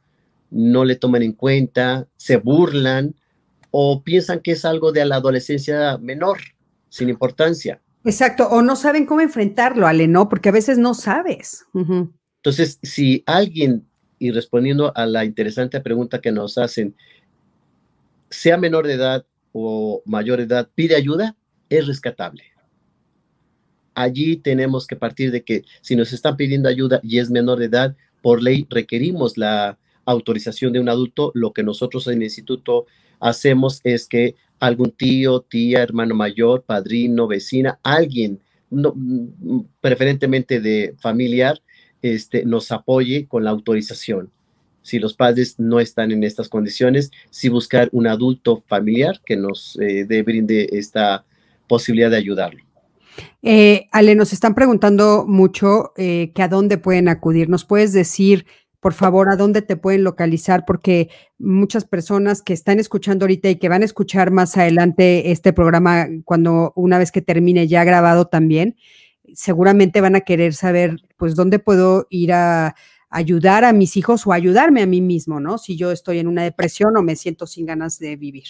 [0.49, 3.15] no le toman en cuenta, se burlan
[3.69, 6.39] o piensan que es algo de la adolescencia menor,
[6.89, 7.79] sin importancia.
[8.03, 10.27] Exacto, o no saben cómo enfrentarlo, Ale, ¿no?
[10.27, 11.65] Porque a veces no sabes.
[11.73, 13.85] Entonces, si alguien
[14.17, 16.95] y respondiendo a la interesante pregunta que nos hacen,
[18.29, 21.35] sea menor de edad o mayor de edad, pide ayuda,
[21.69, 22.43] es rescatable.
[23.93, 27.65] Allí tenemos que partir de que si nos están pidiendo ayuda y es menor de
[27.65, 31.31] edad, por ley requerimos la autorización de un adulto.
[31.33, 32.85] Lo que nosotros en el instituto
[33.19, 38.39] hacemos es que algún tío, tía, hermano mayor, padrino, vecina, alguien,
[39.81, 41.61] preferentemente de familiar,
[42.01, 44.29] este, nos apoye con la autorización.
[44.83, 49.77] Si los padres no están en estas condiciones, si buscar un adulto familiar que nos
[49.81, 51.25] eh, brinde esta
[51.67, 52.63] posibilidad de ayudarlo.
[53.41, 57.49] Eh, Ale, nos están preguntando mucho eh, que a dónde pueden acudir.
[57.49, 58.45] ¿Nos puedes decir,
[58.81, 60.65] por favor, a dónde te pueden localizar?
[60.65, 65.53] Porque muchas personas que están escuchando ahorita y que van a escuchar más adelante este
[65.53, 68.75] programa cuando una vez que termine ya grabado también,
[69.35, 72.75] seguramente van a querer saber, pues, dónde puedo ir a
[73.11, 75.59] ayudar a mis hijos o ayudarme a mí mismo, ¿no?
[75.59, 78.45] Si yo estoy en una depresión o me siento sin ganas de vivir.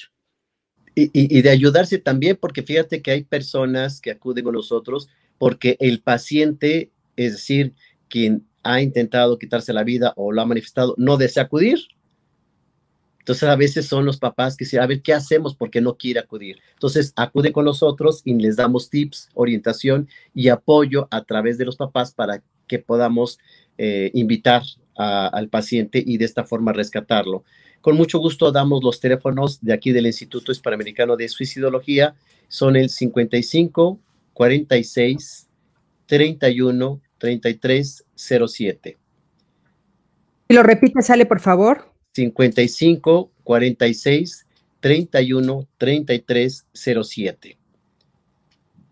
[0.96, 6.02] Y, de ayudarse también, porque fíjate que hay personas que acuden con nosotros porque el
[6.02, 7.74] paciente, es decir,
[8.10, 11.80] quien ha intentado quitarse la vida o lo ha manifestado, no desea acudir.
[13.20, 15.56] Entonces a veces son los papás que dicen, a ver, ¿qué hacemos?
[15.56, 16.58] Porque no quiere acudir.
[16.74, 21.76] Entonces acude con nosotros y les damos tips, orientación y apoyo a través de los
[21.76, 23.38] papás para que podamos
[23.78, 24.64] eh, invitar
[24.96, 27.44] al paciente y de esta forma rescatarlo.
[27.82, 32.14] Con mucho gusto damos los teléfonos de aquí del Instituto Hispanoamericano de Suicidología.
[32.48, 34.00] Son el 55
[34.34, 35.48] 46
[36.06, 38.98] 31 33 07.
[40.48, 41.94] Y lo repite, sale por favor.
[42.14, 44.48] 55 46
[44.80, 47.60] 31 33 07.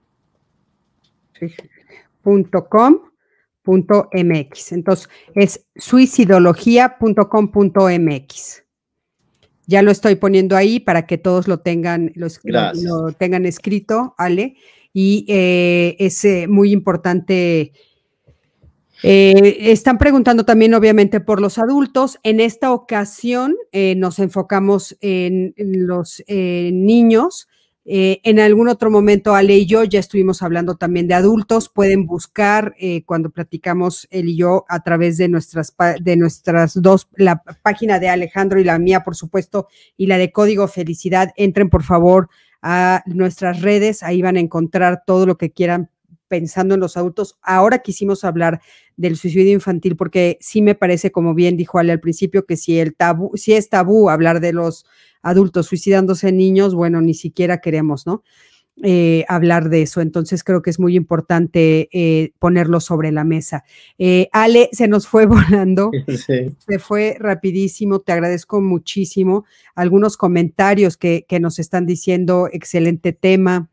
[2.70, 3.09] .com
[3.64, 4.72] .mx.
[4.72, 8.64] Entonces, es suicidología.com.mx.
[9.68, 14.55] Ya lo estoy poniendo ahí para que todos lo tengan, lo, tengan escrito, Ale.
[14.93, 17.74] Y eh, es eh, muy importante.
[19.03, 22.18] Eh, están preguntando también, obviamente, por los adultos.
[22.24, 27.49] En esta ocasión nos enfocamos en los niños
[27.86, 31.69] eh, en algún otro momento, Ale y yo ya estuvimos hablando también de adultos.
[31.69, 37.09] Pueden buscar eh, cuando platicamos él y yo a través de nuestras, de nuestras dos,
[37.15, 39.67] la página de Alejandro y la mía, por supuesto,
[39.97, 41.32] y la de Código Felicidad.
[41.36, 42.30] Entren, por favor,
[42.61, 44.03] a nuestras redes.
[44.03, 45.89] Ahí van a encontrar todo lo que quieran
[46.27, 47.38] pensando en los adultos.
[47.41, 48.61] Ahora quisimos hablar
[48.95, 52.80] del suicidio infantil porque sí me parece, como bien dijo Ale al principio, que si
[52.80, 54.86] el tabú, si es tabú hablar de los
[55.22, 58.24] adultos suicidándose niños, bueno, ni siquiera queremos, ¿no?
[58.84, 60.01] eh, hablar de eso.
[60.01, 63.63] Entonces creo que es muy importante eh, ponerlo sobre la mesa.
[63.97, 69.45] Eh, Ale, se nos fue volando, se fue rapidísimo, te agradezco muchísimo.
[69.76, 73.70] Algunos comentarios que, que nos están diciendo, excelente tema,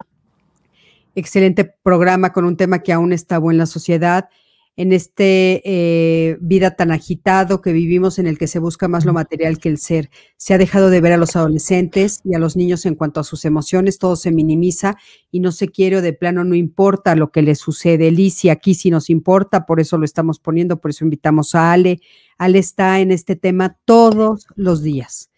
[1.14, 4.28] excelente programa con un tema que aún está en la sociedad
[4.77, 9.14] en este eh, vida tan agitado que vivimos en el que se busca más lo
[9.14, 10.11] material que el ser.
[10.37, 13.24] Se ha dejado de ver a los adolescentes y a los niños en cuanto a
[13.24, 14.97] sus emociones, todo se minimiza
[15.31, 18.11] y no se quiere o de plano no importa lo que les sucede.
[18.11, 22.01] Licia, aquí sí nos importa, por eso lo estamos poniendo, por eso invitamos a Ale.
[22.37, 25.31] Ale está en este tema todos los días,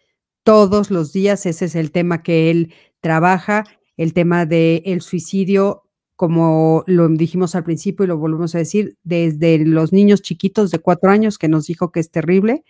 [0.42, 3.64] todos los días, ese es el tema que él trabaja,
[3.96, 5.87] el tema del el suicidio
[6.18, 10.80] como lo dijimos al principio y lo volvemos a decir, desde los niños chiquitos de
[10.80, 12.64] cuatro años que nos dijo que es terrible,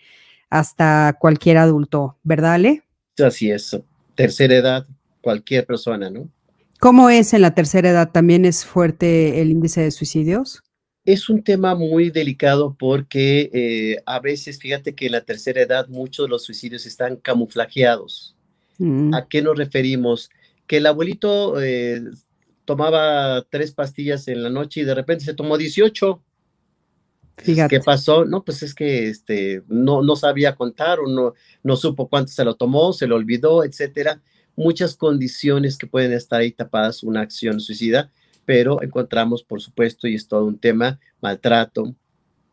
[0.51, 2.83] hasta cualquier adulto, ¿verdad, Ale?
[3.17, 3.75] Así es,
[4.13, 4.85] tercera edad,
[5.21, 6.29] cualquier persona, ¿no?
[6.79, 8.11] ¿Cómo es en la tercera edad?
[8.11, 10.61] ¿También es fuerte el índice de suicidios?
[11.03, 15.87] Es un tema muy delicado porque eh, a veces, fíjate que en la tercera edad
[15.87, 18.35] muchos de los suicidios están camuflajeados.
[18.77, 19.11] Mm.
[19.15, 20.29] ¿A qué nos referimos?
[20.67, 22.03] Que el abuelito eh,
[22.69, 26.21] tomaba tres pastillas en la noche y de repente se tomó 18.
[27.37, 27.75] Fíjate.
[27.75, 28.25] ¿Qué pasó?
[28.25, 32.45] No, pues es que este, no, no sabía contar o no, no supo cuánto se
[32.45, 34.21] lo tomó, se lo olvidó, etcétera.
[34.55, 38.11] Muchas condiciones que pueden estar ahí tapadas una acción suicida,
[38.45, 41.95] pero encontramos, por supuesto, y es todo un tema, maltrato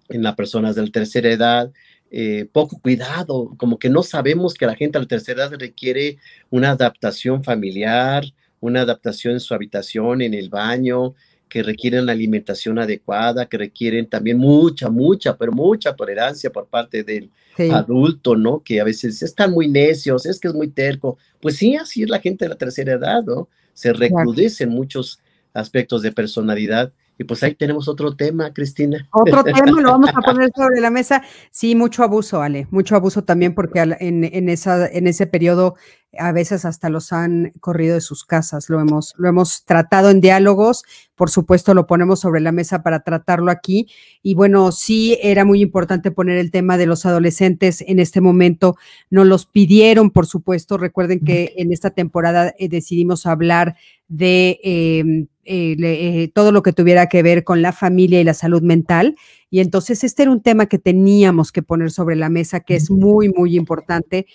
[0.09, 1.71] en las personas de la tercera edad,
[2.11, 6.17] eh, poco cuidado, como que no sabemos que la gente a la tercera edad requiere
[6.49, 8.25] una adaptación familiar,
[8.61, 11.14] una adaptación en su habitación, en el baño,
[11.48, 17.04] que requieren la alimentación adecuada, que requieren también mucha, mucha, pero mucha tolerancia por parte
[17.04, 17.30] del
[17.72, 18.62] adulto, ¿no?
[18.62, 21.18] Que a veces están muy necios, es que es muy terco.
[21.40, 23.48] Pues sí, así es la gente de la tercera edad, ¿no?
[23.74, 25.20] Se recrudecen muchos
[25.52, 29.09] aspectos de personalidad y pues ahí tenemos otro tema, Cristina.
[29.12, 31.22] Otro tema, lo vamos a poner sobre la mesa.
[31.50, 35.76] Sí, mucho abuso, Ale, mucho abuso también porque en, en, esa, en ese periodo
[36.19, 38.69] a veces hasta los han corrido de sus casas.
[38.69, 43.01] Lo hemos, lo hemos tratado en diálogos, por supuesto lo ponemos sobre la mesa para
[43.01, 43.89] tratarlo aquí.
[44.23, 48.77] Y bueno, sí era muy importante poner el tema de los adolescentes en este momento.
[49.11, 50.77] Nos los pidieron, por supuesto.
[50.77, 53.77] Recuerden que en esta temporada eh, decidimos hablar
[54.09, 58.35] de em, eh, eh, todo lo que tuviera que ver con la familia y la
[58.35, 59.17] salud mental.
[59.51, 62.91] Y entonces este era un tema que teníamos que poner sobre la mesa, que es
[62.91, 64.27] muy, muy importante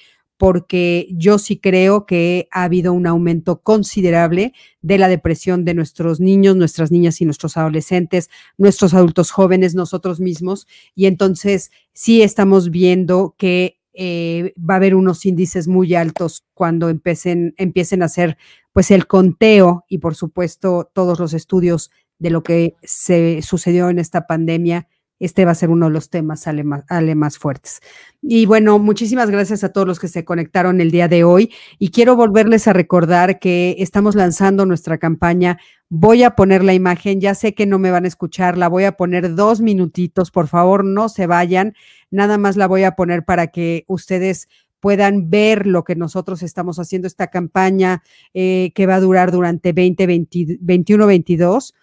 [0.42, 6.20] porque yo sí creo que ha habido un aumento considerable de la depresión de nuestros
[6.20, 10.66] niños, nuestras niñas y nuestros adolescentes, nuestros adultos jóvenes, nosotros mismos.
[10.96, 16.90] Y entonces sí estamos viendo que eh, va a haber unos índices muy altos cuando
[16.90, 18.36] empiecen, empiecen a hacer
[18.74, 24.00] pues el conteo y por supuesto todos los estudios de lo que se sucedió en
[24.00, 24.88] esta pandemia
[25.22, 27.80] este va a ser uno de los temas ale más, fuertes.
[28.22, 31.92] Y bueno, muchísimas gracias a todos los que se conectaron el día de hoy y
[31.92, 35.60] quiero volverles a recordar que estamos lanzando nuestra campaña.
[35.90, 38.86] Voy a poner la imagen, ya sé que no me van a escuchar, la voy
[38.86, 41.76] a poner dos minutitos, por favor, no se vayan,
[42.10, 44.48] nada más la voy a poner para que ustedes
[44.80, 48.02] puedan ver lo que nosotros estamos haciendo, esta campaña
[48.34, 51.76] eh, que va a durar durante 2021 22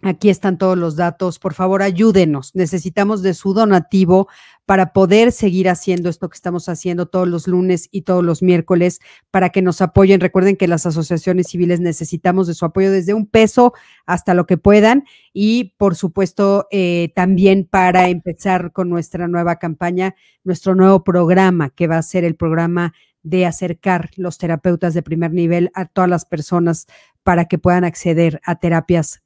[0.00, 1.40] Aquí están todos los datos.
[1.40, 2.54] Por favor, ayúdenos.
[2.54, 4.28] Necesitamos de su donativo
[4.64, 9.00] para poder seguir haciendo esto que estamos haciendo todos los lunes y todos los miércoles
[9.32, 10.20] para que nos apoyen.
[10.20, 13.72] Recuerden que las asociaciones civiles necesitamos de su apoyo desde un peso
[14.06, 20.14] hasta lo que puedan y, por supuesto, eh, también para empezar con nuestra nueva campaña,
[20.44, 22.94] nuestro nuevo programa que va a ser el programa
[23.24, 26.86] de acercar los terapeutas de primer nivel a todas las personas
[27.24, 29.22] para que puedan acceder a terapias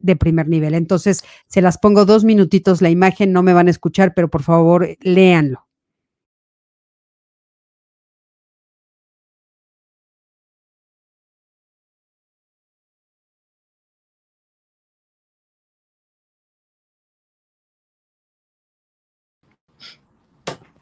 [0.00, 0.74] de primer nivel.
[0.74, 4.42] Entonces, se las pongo dos minutitos la imagen, no me van a escuchar, pero por
[4.42, 5.66] favor, léanlo.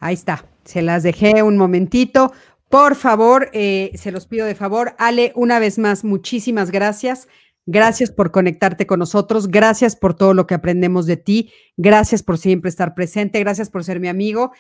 [0.01, 2.33] Ahí está, se las dejé un momentito.
[2.69, 4.95] Por favor, eh, se los pido de favor.
[4.99, 7.27] Ale, una vez más, muchísimas gracias.
[7.71, 9.49] Gracias por conectarte con nosotros.
[9.49, 11.53] Gracias por todo lo que aprendemos de ti.
[11.77, 13.41] Gracias por siempre estar presente.
[13.41, 14.53] Gracias por ser mi amigo.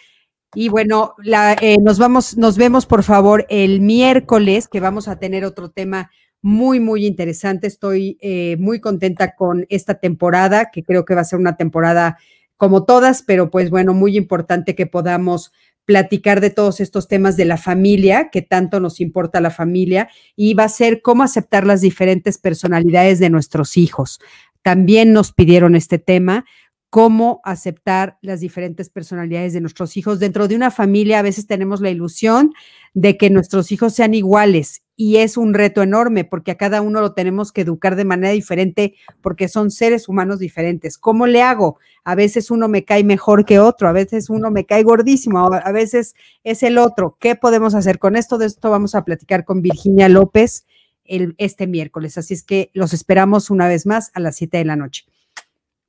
[0.54, 1.14] Y bueno,
[1.62, 6.10] eh, nos vamos, nos vemos por favor el miércoles, que vamos a tener otro tema
[6.42, 7.66] muy, muy interesante.
[7.66, 12.18] Estoy eh, muy contenta con esta temporada, que creo que va a ser una temporada
[12.58, 15.50] como todas, pero pues bueno, muy importante que podamos
[15.88, 20.52] platicar de todos estos temas de la familia, que tanto nos importa la familia, y
[20.52, 24.20] va a ser cómo aceptar las diferentes personalidades de nuestros hijos.
[24.60, 26.44] También nos pidieron este tema,
[26.90, 30.18] cómo aceptar las diferentes personalidades de nuestros hijos.
[30.18, 32.52] Dentro de una familia a veces tenemos la ilusión
[32.92, 37.00] de que nuestros hijos sean iguales y es un reto enorme porque a cada uno
[37.00, 40.98] lo tenemos que educar de manera diferente porque son seres humanos diferentes.
[40.98, 41.78] ¿Cómo le hago?
[42.02, 45.70] A veces uno me cae mejor que otro, a veces uno me cae gordísimo, a
[45.70, 47.16] veces es el otro.
[47.20, 48.38] ¿Qué podemos hacer con esto?
[48.38, 50.66] De esto vamos a platicar con Virginia López
[51.04, 52.18] el, este miércoles.
[52.18, 55.04] Así es que los esperamos una vez más a las 7 de la noche.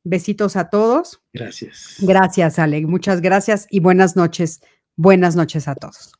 [0.03, 1.19] Besitos a todos.
[1.33, 1.95] Gracias.
[1.99, 2.85] Gracias, Ale.
[2.85, 4.61] Muchas gracias y buenas noches.
[4.95, 6.18] Buenas noches a todos.